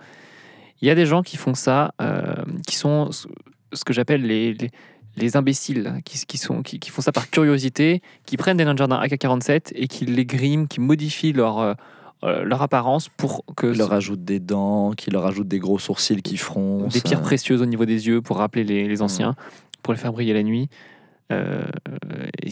Il 0.83 0.89
y 0.89 0.91
a 0.91 0.95
des 0.95 1.07
gens 1.07 1.23
qui 1.23 1.37
font 1.37 1.55
ça, 1.55 1.95
euh, 2.01 2.35
qui 2.67 2.77
sont 2.77 3.11
ce 3.13 3.85
que 3.85 3.93
j'appelle 3.93 4.23
les, 4.23 4.55
les, 4.55 4.71
les 5.17 5.37
imbéciles, 5.37 6.01
qui, 6.05 6.25
qui 6.27 6.39
sont 6.39 6.63
qui, 6.63 6.79
qui 6.79 6.91
font 6.91 7.03
ça 7.03 7.13
par 7.13 7.31
curiosité, 7.31 8.03
qui 8.27 8.37
prennent 8.37 8.57
des 8.57 8.65
nains 8.65 8.75
de 8.75 8.79
jardin 8.79 9.01
AK-47 9.01 9.73
et 9.75 9.89
qui 9.89 10.07
les 10.07 10.25
griment, 10.25 10.67
qui 10.67 10.81
modifient 10.81 11.33
leur 11.33 11.59
euh, 11.59 11.75
euh, 12.23 12.45
leur 12.45 12.61
apparence 12.61 13.09
pour 13.09 13.45
que 13.57 13.73
qui 13.73 13.79
leur 13.79 13.93
ajoute 13.95 14.25
des 14.25 14.41
dents, 14.41 14.93
qui 14.93 15.11
leur 15.11 15.25
ajoute 15.25 15.49
des 15.49 15.59
gros 15.59 15.79
sourcils 15.79 16.21
qui 16.21 16.37
froncent. 16.37 16.93
des 16.93 17.01
pierres 17.01 17.23
précieuses 17.23 17.63
au 17.63 17.67
niveau 17.67 17.87
des 17.87 18.09
yeux 18.09 18.21
pour 18.21 18.37
rappeler 18.37 18.63
les, 18.63 18.87
les 18.87 19.03
anciens, 19.03 19.35
pour 19.83 19.95
les 19.95 19.99
faire 19.99 20.13
briller 20.13 20.35
la 20.35 20.43
nuit. 20.43 20.69
Euh, 21.33 21.63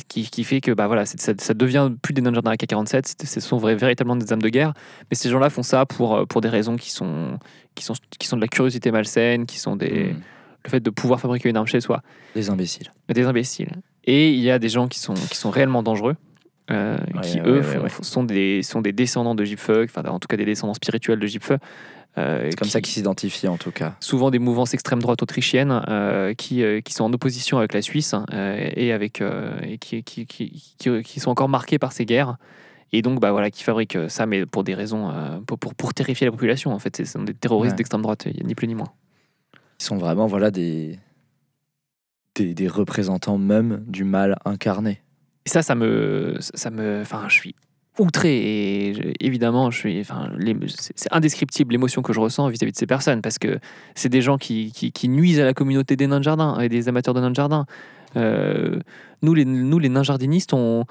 qui, 0.08 0.30
qui 0.30 0.44
fait 0.44 0.60
que 0.60 0.70
bah 0.70 0.86
voilà, 0.86 1.04
ça, 1.04 1.32
ça 1.36 1.54
devient 1.54 1.90
plus 2.00 2.14
des 2.14 2.22
jardin 2.22 2.52
AK-47, 2.52 3.02
c'est- 3.04 3.26
ce 3.26 3.40
sont 3.40 3.58
véritablement 3.58 4.14
des 4.16 4.32
âmes 4.32 4.42
de 4.42 4.48
guerre. 4.48 4.72
Mais 5.10 5.16
ces 5.16 5.28
gens-là 5.30 5.50
font 5.50 5.62
ça 5.64 5.84
pour, 5.86 6.14
euh, 6.16 6.24
pour 6.26 6.40
des 6.40 6.48
raisons 6.48 6.76
qui 6.76 6.90
sont, 6.90 7.38
qui, 7.74 7.84
sont, 7.84 7.94
qui 8.18 8.28
sont 8.28 8.36
de 8.36 8.40
la 8.42 8.48
curiosité 8.48 8.90
malsaine, 8.92 9.46
qui 9.46 9.58
sont 9.58 9.74
des, 9.76 10.12
hmm, 10.12 10.20
le 10.64 10.70
fait 10.70 10.80
de 10.80 10.90
pouvoir 10.90 11.18
fabriquer 11.20 11.48
une 11.48 11.56
arme 11.56 11.66
chez 11.66 11.80
soi, 11.80 12.02
des 12.34 12.50
imbéciles. 12.50 12.92
des 13.08 13.24
imbéciles. 13.26 13.72
Et 14.04 14.30
il 14.30 14.40
y 14.40 14.50
a 14.50 14.58
des 14.58 14.68
gens 14.68 14.86
qui 14.88 15.00
sont, 15.00 15.14
qui 15.14 15.36
sont 15.36 15.50
réellement 15.50 15.82
dangereux. 15.82 16.16
euh, 16.70 16.96
Ouais, 17.14 17.20
qui 17.22 17.40
ouais, 17.40 17.48
eux 17.48 17.56
ouais, 17.56 17.62
font- 17.62 17.80
ouais. 17.82 17.88
sont, 18.02 18.24
des, 18.24 18.62
sont 18.62 18.82
des 18.82 18.92
descendants 18.92 19.34
de 19.34 19.42
Jipfeu, 19.42 19.84
enfin 19.88 20.06
en 20.08 20.18
tout 20.18 20.28
cas 20.28 20.36
des 20.36 20.44
descendants 20.44 20.74
spirituels 20.74 21.18
de 21.18 21.26
Jipfeu. 21.26 21.56
Euh, 22.16 22.48
C'est 22.50 22.56
comme 22.56 22.66
qui- 22.66 22.72
ça 22.72 22.80
qu'ils 22.80 22.94
s'identifient 22.94 23.48
en 23.48 23.58
tout 23.58 23.70
cas. 23.70 23.94
souvent 24.00 24.30
des 24.30 24.38
mouvances 24.38 24.74
extrême 24.74 25.00
droite 25.00 25.22
autrichiennes 25.22 25.82
euh, 25.88 26.34
qui, 26.34 26.62
euh, 26.62 26.80
qui 26.80 26.92
sont 26.94 27.04
en 27.04 27.12
opposition 27.12 27.58
avec 27.58 27.74
la 27.74 27.82
Suisse 27.82 28.14
euh, 28.32 28.70
et, 28.74 28.92
avec, 28.92 29.20
et 29.62 29.78
qui, 29.78 30.02
qui, 30.02 30.26
qui, 30.26 30.74
qui- 30.78 31.02
qui 31.02 31.20
sont 31.20 31.30
encore 31.30 31.48
marqués 31.48 31.78
par 31.78 31.92
ces 31.92 32.04
guerres. 32.06 32.36
Et 32.92 33.02
donc, 33.02 33.20
bah, 33.20 33.32
voilà, 33.32 33.50
qui 33.50 33.62
fabriquent 33.64 33.98
ça, 34.08 34.24
mais 34.24 34.46
pour 34.46 34.64
des 34.64 34.74
raisons, 34.74 35.12
pour, 35.46 35.58
pour, 35.58 35.74
pour 35.74 35.92
terrifier 35.92 36.24
la 36.24 36.30
population. 36.30 36.72
En 36.72 36.78
fait, 36.78 36.96
ce 36.96 37.04
sont 37.04 37.22
des 37.22 37.34
terroristes 37.34 37.72
Ouais. 37.72 37.76
d'extrême 37.76 38.00
droite, 38.00 38.26
ni 38.42 38.54
plus 38.54 38.66
ni 38.66 38.74
moins. 38.74 38.90
Ils 39.78 39.84
sont 39.84 39.96
vraiment 39.98 40.26
voilà 40.26 40.50
des 40.50 40.98
des, 42.34 42.54
des 42.54 42.68
représentants 42.68 43.36
même 43.36 43.84
du 43.86 44.04
mal 44.04 44.38
incarné. 44.44 45.02
Et 45.44 45.48
ça, 45.50 45.62
ça 45.62 45.74
me, 45.74 46.36
ça 46.40 46.70
me, 46.70 47.00
enfin, 47.02 47.24
je 47.28 47.34
suis 47.34 47.54
outré 47.98 48.36
et 48.36 49.24
évidemment, 49.24 49.70
je 49.70 49.78
suis, 49.78 50.00
enfin, 50.00 50.30
c'est 50.66 51.12
indescriptible 51.12 51.72
l'émotion 51.72 52.02
que 52.02 52.12
je 52.12 52.20
ressens 52.20 52.48
vis-à-vis 52.48 52.72
de 52.72 52.76
ces 52.76 52.86
personnes 52.86 53.22
parce 53.22 53.38
que 53.38 53.58
c'est 53.94 54.08
des 54.08 54.22
gens 54.22 54.38
qui, 54.38 54.72
qui, 54.72 55.08
nuisent 55.08 55.40
à 55.40 55.44
la 55.44 55.54
communauté 55.54 55.96
des 55.96 56.06
nains 56.06 56.18
de 56.18 56.24
jardin 56.24 56.58
et 56.60 56.68
des 56.68 56.88
amateurs 56.88 57.14
de 57.14 57.20
nains 57.20 57.30
de 57.30 57.36
jardin. 57.36 57.66
Euh, 58.16 58.78
nous, 59.22 59.34
les, 59.34 59.44
nous, 59.44 59.78
les 59.78 59.88
nains 59.88 60.02
jardinistes, 60.02 60.52
on, 60.54 60.84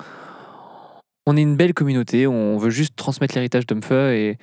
on 1.26 1.38
est 1.38 1.42
une 1.42 1.56
belle 1.56 1.74
communauté. 1.74 2.28
On 2.28 2.58
veut 2.58 2.70
juste 2.70 2.96
transmettre 2.96 3.36
l'héritage 3.36 3.66
d'Umfeu 3.66 4.14
et, 4.14 4.38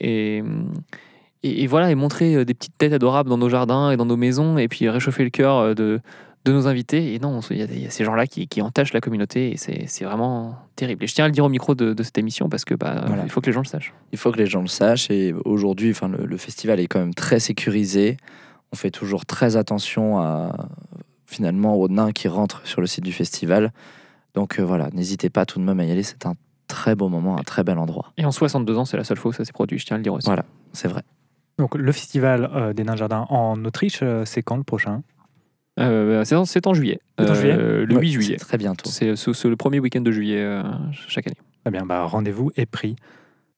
et, 0.00 0.42
et, 1.42 1.62
et 1.62 1.66
voilà, 1.66 1.90
et 1.90 1.94
montrer 1.94 2.34
euh, 2.34 2.44
des 2.44 2.54
petites 2.54 2.76
têtes 2.78 2.92
adorables 2.92 3.30
dans 3.30 3.38
nos 3.38 3.48
jardins 3.48 3.90
et 3.90 3.96
dans 3.96 4.06
nos 4.06 4.16
maisons 4.16 4.58
et 4.58 4.68
puis 4.68 4.88
réchauffer 4.88 5.24
le 5.24 5.30
cœur 5.30 5.56
euh, 5.56 5.74
de, 5.74 6.00
de 6.44 6.52
nos 6.52 6.66
invités. 6.66 7.14
Et 7.14 7.18
non, 7.18 7.40
il 7.50 7.56
y 7.58 7.62
a, 7.62 7.66
il 7.66 7.82
y 7.82 7.86
a 7.86 7.90
ces 7.90 8.04
gens-là 8.04 8.26
qui, 8.26 8.48
qui 8.48 8.62
entachent 8.62 8.92
la 8.92 9.00
communauté 9.00 9.52
et 9.52 9.56
c'est 9.56 9.84
c'est 9.86 10.04
vraiment 10.04 10.56
terrible. 10.76 11.04
Et 11.04 11.06
je 11.06 11.14
tiens 11.14 11.24
à 11.26 11.28
le 11.28 11.32
dire 11.32 11.44
au 11.44 11.48
micro 11.48 11.74
de, 11.74 11.92
de 11.92 12.02
cette 12.02 12.16
émission 12.18 12.48
parce 12.48 12.64
que 12.64 12.74
bah, 12.74 13.04
Voilà. 13.06 13.24
il 13.24 13.30
faut 13.30 13.40
que 13.40 13.46
les 13.46 13.52
gens 13.52 13.60
le 13.60 13.66
sachent. 13.66 13.92
Il 14.12 14.18
faut 14.18 14.32
que 14.32 14.38
les 14.38 14.46
gens 14.46 14.62
le 14.62 14.66
sachent 14.68 15.10
et 15.10 15.34
aujourd'hui, 15.44 15.90
enfin, 15.90 16.08
le, 16.08 16.24
le 16.24 16.36
festival 16.36 16.80
est 16.80 16.86
quand 16.86 17.00
même 17.00 17.14
très 17.14 17.40
sécurisé. 17.40 18.16
On 18.72 18.76
fait 18.76 18.90
toujours 18.90 19.26
très 19.26 19.56
attention 19.56 20.18
à 20.20 20.68
finalement 21.26 21.76
aux 21.76 21.88
nains 21.88 22.12
qui 22.12 22.28
rentrent 22.28 22.66
sur 22.66 22.80
le 22.80 22.86
site 22.86 23.04
du 23.04 23.12
festival. 23.12 23.72
Donc 24.34 24.58
euh, 24.58 24.62
voilà, 24.64 24.88
n'hésitez 24.92 25.30
pas 25.30 25.44
tout 25.46 25.58
de 25.58 25.64
même 25.64 25.78
à 25.80 25.84
y 25.84 25.90
aller. 25.92 26.02
C'est 26.02 26.26
un 26.26 26.34
très 26.68 26.94
beau 26.94 27.08
moment, 27.08 27.36
un 27.38 27.42
très 27.42 27.64
bel 27.64 27.78
endroit. 27.78 28.12
Et 28.16 28.24
en 28.24 28.30
62 28.30 28.78
ans, 28.78 28.84
c'est 28.84 28.96
la 28.96 29.04
seule 29.04 29.16
fois 29.16 29.30
où 29.30 29.32
ça 29.32 29.44
s'est 29.44 29.52
produit, 29.52 29.78
je 29.78 29.86
tiens 29.86 29.96
à 29.96 29.98
le 29.98 30.02
dire 30.04 30.14
aussi. 30.14 30.26
Voilà. 30.26 30.44
C'est 30.72 30.88
vrai. 30.88 31.02
Donc 31.58 31.74
le 31.74 31.92
festival 31.92 32.48
euh, 32.54 32.72
des 32.72 32.84
Nains 32.84 32.92
de 32.94 32.98
Jardin 32.98 33.26
en 33.28 33.62
Autriche, 33.64 34.00
euh, 34.02 34.24
c'est 34.24 34.42
quand 34.42 34.56
le 34.56 34.62
prochain? 34.62 35.02
Euh, 35.80 36.24
c'est 36.24 36.34
en, 36.36 36.44
c'est 36.44 36.66
en 36.66 36.74
juillet. 36.74 36.98
C'est 37.18 37.30
en 37.30 37.34
juillet 37.34 37.56
Euh, 37.58 37.86
Le 37.86 37.94
Ouais, 37.96 38.00
8 38.02 38.08
c'est 38.08 38.12
juillet. 38.14 38.36
Très 38.36 38.58
bientôt. 38.58 38.88
C'est 38.90 39.16
c'est- 39.16 39.32
c'est 39.32 39.48
le 39.48 39.56
premier 39.56 39.80
week-end 39.80 40.00
de 40.02 40.10
juillet 40.12 40.40
euh, 40.40 40.62
chaque 41.08 41.26
année. 41.26 41.36
Eh 41.66 41.70
bien, 41.70 41.84
bah, 41.86 42.04
rendez-vous 42.04 42.50
est 42.56 42.66
pris. 42.66 42.96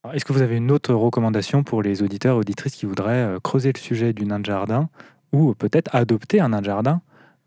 Alors, 0.05 0.15
Est-ce 0.15 0.25
que 0.25 0.33
vous 0.33 0.43
avez 0.43 0.57
une 0.57 0.71
autre 0.71 0.93
recommandation 0.95 1.63
pour 1.63 1.83
les 1.83 2.03
auditeurs 2.03 2.37
et 2.37 2.39
auditrices 2.41 2.75
qui 2.75 2.87
voudraient 2.87 3.13
euh, 3.35 3.39
creuser 3.43 3.73
le 3.75 3.79
sujet 3.79 4.13
du 4.13 4.25
nain 4.27 4.41
de 4.41 4.45
jardin 4.47 4.89
ou 5.33 5.55
peut-être 5.55 5.95
adopter 5.95 6.41
un 6.41 6.49
nain 6.51 6.61
de 6.61 6.67
jardin 6.67 7.01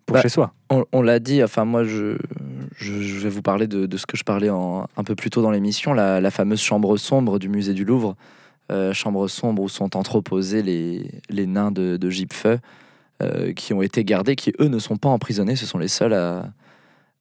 pour 0.05 0.15
Bah, 0.15 0.21
chez 0.21 0.29
soi? 0.29 0.53
On, 0.69 0.85
on 0.91 1.01
l'a 1.01 1.19
dit, 1.19 1.43
enfin 1.43 1.65
moi 1.65 1.83
je, 1.83 2.17
je, 2.77 3.01
je 3.01 3.19
vais 3.19 3.29
vous 3.29 3.41
parler 3.41 3.67
de, 3.67 3.85
de 3.85 3.97
ce 3.97 4.05
que 4.05 4.17
je 4.17 4.23
parlais 4.23 4.49
en- 4.49 4.87
un 4.97 5.03
peu 5.03 5.15
plus 5.15 5.29
tôt 5.29 5.41
dans 5.41 5.51
l'émission, 5.51 5.93
la, 5.93 6.21
la 6.21 6.31
fameuse 6.31 6.61
chambre 6.61 6.95
sombre 6.97 7.39
du 7.39 7.49
musée 7.49 7.73
du 7.73 7.85
Louvre. 7.85 8.15
Euh, 8.71 8.93
chambre 8.93 9.27
sombre 9.27 9.61
où 9.61 9.69
sont 9.69 9.95
entreposés 9.95 10.63
les, 10.63 11.11
les 11.29 11.45
nains 11.45 11.71
de, 11.71 11.97
de 11.97 12.09
Gipfeu 12.09 12.57
euh, 13.21 13.53
qui 13.53 13.73
ont 13.73 13.81
été 13.81 14.03
gardés, 14.03 14.35
qui 14.35 14.51
eux 14.59 14.67
ne 14.67 14.79
sont 14.79 14.97
pas 14.97 15.09
emprisonnés, 15.09 15.55
ce 15.55 15.65
sont 15.65 15.77
les 15.77 15.87
seuls 15.87 16.13
à, 16.13 16.51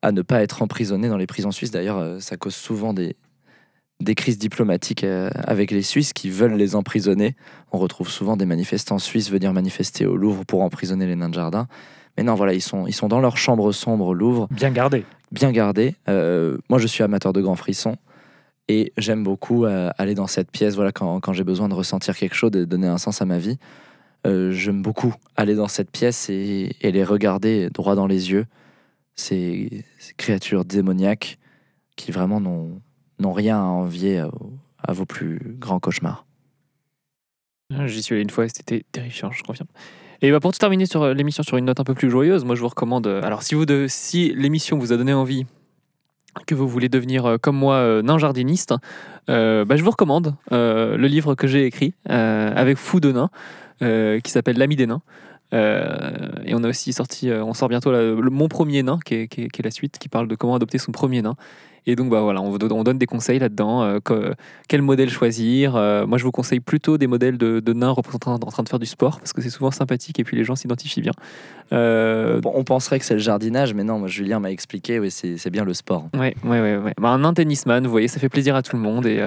à 0.03 0.13
ne 0.13 0.23
pas 0.23 0.43
être 0.43 0.63
emprisonnés 0.63 1.09
dans 1.09 1.17
les 1.17 1.27
prisons 1.27 1.51
suisses. 1.53 1.71
D'ailleurs, 1.71 1.99
euh, 1.99 2.19
ça 2.21 2.37
cause 2.37 2.55
souvent 2.55 2.93
des, 2.93 3.17
des 4.01 4.15
crises 4.15 4.39
diplomatiques 4.39 5.05
euh, 5.05 5.31
avec 5.35 5.71
les 5.71 5.83
Suisses 5.83 6.13
qui 6.13 6.31
veulent 6.31 6.55
les 6.55 6.75
emprisonner. 6.75 7.37
On 7.73 7.79
retrouve 7.79 8.09
souvent 8.11 8.37
des 8.37 8.47
manifestants 8.47 8.99
suisses 8.99 9.31
venir 9.31 9.53
manifester 9.53 10.05
au 10.05 10.17
Louvre 10.17 10.45
pour 10.45 10.63
emprisonner 10.63 11.07
les 11.07 11.17
nains 11.17 11.29
de 11.29 11.35
jardin. 11.35 11.69
Mais 12.17 12.23
non, 12.23 12.35
voilà, 12.35 12.55
ils 12.55 12.61
sont, 12.63 12.87
ils 12.87 12.93
sont 12.93 13.09
dans 13.09 13.21
leur 13.21 13.37
chambre 13.37 13.71
sombre 13.73 14.07
au 14.07 14.15
Louvre, 14.15 14.47
Bien 14.51 14.71
gardé. 14.71 15.05
bien 15.33 15.51
gardés. 15.53 15.95
Euh, 16.09 16.59
moi, 16.69 16.79
je 16.79 16.87
suis 16.87 17.03
amateur 17.03 17.33
de 17.33 17.41
grands 17.41 17.57
frissons 17.57 17.97
et 18.69 18.93
j'aime 18.97 19.23
beaucoup 19.25 19.65
euh, 19.65 19.91
aller 19.99 20.15
dans 20.15 20.27
cette 20.29 20.51
pièce. 20.51 20.75
Voilà, 20.75 20.93
quand, 20.93 21.19
quand 21.21 21.33
j'ai 21.33 21.45
besoin 21.45 21.69
de 21.69 21.75
ressentir 21.75 22.17
quelque 22.17 22.35
chose, 22.37 22.51
de 22.51 22.65
donner 22.65 22.87
un 22.87 22.99
sens 22.99 23.21
à 23.21 23.25
ma 23.25 23.39
vie, 23.39 23.59
euh, 24.27 24.51
j'aime 24.53 24.83
beaucoup 24.83 25.15
aller 25.37 25.55
dans 25.55 25.69
cette 25.69 25.91
pièce 25.91 26.31
et, 26.31 26.75
les 26.83 27.05
regarder 27.05 27.69
droit 27.71 27.95
dans 27.95 28.07
les 28.07 28.31
yeux. 28.31 28.47
Ces, 29.17 29.85
créatures 30.17 30.65
démoniaques 30.65 31.39
qui 31.97 32.11
vraiment 32.11 32.41
n'ont 32.41 33.33
rien 33.33 33.59
à 33.59 33.65
envier 33.65 34.19
à, 34.19 34.93
vos 34.93 35.07
plus 35.07 35.41
grands 35.59 35.81
cauchemars. 35.81 36.27
J'y 37.87 38.03
suis 38.03 38.15
allé 38.15 38.23
une 38.23 38.31
fois 38.31 38.45
et 38.45 38.49
c'était 38.49 38.85
terrifiant, 38.93 39.31
je 39.31 39.43
confirme. 39.43 39.69
Et 40.23 40.31
bah 40.31 40.41
pour 40.41 40.53
terminer 40.53 40.87
sur 40.87 41.03
euh, 41.03 41.15
l'émission 41.15 41.43
sur 41.43 41.57
une 41.57 41.67
note 41.67 41.81
un 41.81 41.85
peu 41.85 41.95
plus 41.95 42.11
joyeuse, 42.11 42.45
moi 42.45 42.55
je 42.55 42.61
vous 42.61 42.69
recommande. 42.69 43.07
euh, 43.07 43.23
Alors 43.23 43.43
si 43.43 44.35
l'émission 44.35 44.79
vous 44.79 44.93
a 44.93 44.97
donné 44.97 45.13
envie 45.13 45.45
que 46.47 46.55
vous 46.55 46.67
voulez 46.67 46.89
devenir 46.89 47.37
comme 47.41 47.57
moi 47.57 48.03
nain 48.03 48.19
jardiniste, 48.19 48.75
bah, 49.29 49.77
je 49.77 49.83
vous 49.83 49.91
recommande 49.91 50.35
le 50.51 51.07
livre 51.07 51.37
que 51.37 51.47
j'ai 51.47 51.65
écrit 51.65 51.95
avec 52.07 52.77
Fou 52.77 52.99
de 52.99 53.13
nain 53.13 53.31
qui 53.81 54.31
s'appelle 54.31 54.59
L'ami 54.59 54.77
des 54.77 54.87
nains. 54.87 55.03
Euh, 55.53 56.09
et 56.45 56.55
on 56.55 56.65
a 56.65 56.69
aussi 56.69 56.93
sorti, 56.93 57.31
euh, 57.31 57.45
on 57.45 57.55
sort 57.55 57.69
bientôt 57.69 57.93
mon 58.31 58.49
premier 58.49 58.83
nain 58.83 58.99
qui 59.05 59.15
est- 59.15 59.29
qui 59.29 59.43
est 59.43 59.63
la 59.63 59.71
suite 59.71 59.99
qui 59.99 60.09
parle 60.09 60.27
de 60.27 60.35
comment 60.35 60.57
adopter 60.57 60.79
son 60.79 60.91
premier 60.91 61.23
nain. 61.23 61.37
Et 61.87 61.97
donc 61.97 62.09
bah 62.11 62.21
voilà, 62.23 62.41
on, 62.41 62.57
donne- 62.57 62.73
on 62.73 62.83
donne 62.83 62.97
des 62.99 63.07
conseils 63.07 63.39
là-dedans. 63.39 63.83
euh, 63.83 63.99
que- 64.03 64.35
quel 64.69 64.81
modèle 64.83 65.11
choisir. 65.11 65.77
Euh, 65.77 66.07
moi, 66.07 66.17
je 66.19 66.25
vous 66.25 66.31
conseille 66.33 66.61
plutôt 66.61 66.97
des 66.99 67.07
modèles 67.07 67.37
de, 67.37 67.61
de 67.61 67.73
nains 67.73 67.91
représentant 67.91 68.33
en 68.35 68.39
train 68.39 68.63
de 68.63 68.69
faire 68.69 68.79
du 68.79 68.87
sport 68.87 69.19
parce 69.19 69.33
que 69.33 69.43
c'est 69.43 69.51
souvent 69.51 69.71
sympathique 69.71 70.19
et 70.19 70.25
puis 70.25 70.37
les 70.37 70.45
gens 70.45 70.57
s'identifient 70.57 71.03
bien. 71.03 71.13
Euh, 71.73 72.41
on 72.45 72.65
penserait 72.65 72.99
que 72.99 73.05
c'est 73.05 73.15
le 73.15 73.21
jardinage, 73.21 73.75
mais 73.75 73.85
non, 73.85 73.99
moi, 73.99 74.09
Julien 74.09 74.41
m'a 74.41 74.51
expliqué, 74.51 74.99
oui, 74.99 75.11
c'est 75.11 75.51
bien 75.51 75.65
le 75.65 75.75
sport. 75.75 76.09
Ouais, 76.15 76.35
ouais, 76.45 76.61
ouais. 76.61 76.77
ouais. 76.79 76.95
Bah, 77.01 77.09
un 77.11 77.19
nain 77.19 77.35
tennisman, 77.35 77.85
vous 77.85 77.91
voyez, 77.91 78.09
ça 78.09 78.19
fait 78.21 78.29
plaisir 78.29 78.55
à 78.57 78.63
tout 78.63 78.77
le 78.77 78.83
monde 78.83 79.07
et 79.07 79.21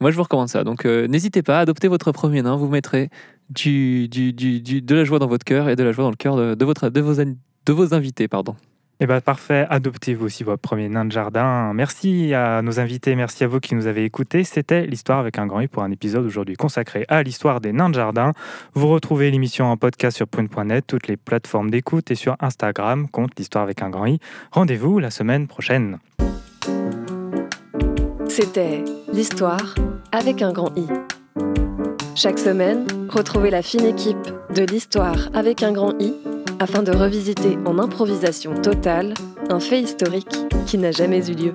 moi, 0.00 0.10
je 0.10 0.16
vous 0.16 0.22
recommande 0.22 0.48
ça. 0.48 0.64
Donc, 0.64 0.84
n'hésitez 0.84 1.42
pas 1.42 1.58
à 1.58 1.60
adopter 1.62 1.88
votre 1.88 2.12
premier 2.12 2.42
nain. 2.42 2.56
Vous 2.56 2.68
mettrez 2.68 3.10
du, 3.50 4.08
du, 4.08 4.32
du- 4.32 4.82
de 4.82 4.94
la 4.94 5.04
joie 5.04 5.18
dans 5.18 5.26
votre 5.26 5.44
cœur 5.44 5.68
et 5.68 5.76
de 5.76 5.82
la 5.82 5.92
joie 5.92 6.04
dans 6.04 6.10
le 6.10 6.16
cœur 6.16 6.36
de, 6.36 6.54
de 6.54 6.64
votre, 6.64 6.88
de, 6.90 7.00
vos, 7.00 7.14
de 7.24 7.72
vos 7.72 7.94
invités. 7.94 8.28
Pardon. 8.28 8.54
Eh 9.00 9.06
bien, 9.06 9.20
parfait. 9.20 9.64
Adoptez 9.70 10.14
vous 10.14 10.26
aussi 10.26 10.42
votre 10.42 10.60
premier 10.60 10.88
nain 10.88 11.04
de 11.04 11.12
jardin. 11.12 11.72
Merci 11.72 12.34
à 12.34 12.62
nos 12.62 12.80
invités, 12.80 13.14
merci 13.14 13.44
à 13.44 13.46
vous 13.46 13.60
qui 13.60 13.76
nous 13.76 13.86
avez 13.86 14.04
écoutés. 14.04 14.42
C'était 14.42 14.86
l'histoire 14.86 15.20
avec 15.20 15.38
un 15.38 15.46
grand 15.46 15.60
I 15.60 15.68
pour 15.68 15.84
un 15.84 15.92
épisode 15.92 16.26
aujourd'hui 16.26 16.56
consacré 16.56 17.04
à 17.08 17.22
l'histoire 17.22 17.60
des 17.60 17.72
nains 17.72 17.90
de 17.90 17.94
jardin. 17.94 18.32
Vous 18.74 18.88
retrouvez 18.88 19.30
l'émission 19.30 19.66
en 19.66 19.76
podcast 19.76 20.16
sur 20.16 20.26
prune.net, 20.26 20.84
toutes 20.84 21.06
les 21.06 21.16
plateformes 21.16 21.70
d'écoute 21.70 22.10
et 22.10 22.16
sur 22.16 22.36
Instagram, 22.40 23.08
compte 23.08 23.38
l'histoire 23.38 23.62
avec 23.62 23.82
un 23.82 23.90
grand 23.90 24.06
I. 24.06 24.18
Rendez-vous 24.50 24.98
la 24.98 25.10
semaine 25.10 25.46
prochaine. 25.46 25.98
C'était 28.28 28.84
l'histoire 29.12 29.76
avec 30.10 30.42
un 30.42 30.52
grand 30.52 30.76
I. 30.76 30.86
Chaque 32.16 32.40
semaine, 32.40 32.84
retrouvez 33.08 33.50
la 33.50 33.62
fine 33.62 33.84
équipe 33.84 34.16
de 34.52 34.64
l'histoire 34.64 35.28
avec 35.34 35.62
un 35.62 35.70
grand 35.70 35.92
I 36.00 36.14
afin 36.60 36.82
de 36.82 36.92
revisiter 36.92 37.58
en 37.66 37.78
improvisation 37.78 38.54
totale 38.54 39.14
un 39.50 39.60
fait 39.60 39.80
historique 39.80 40.34
qui 40.66 40.78
n'a 40.78 40.90
jamais 40.90 41.28
eu 41.28 41.34
lieu. 41.34 41.54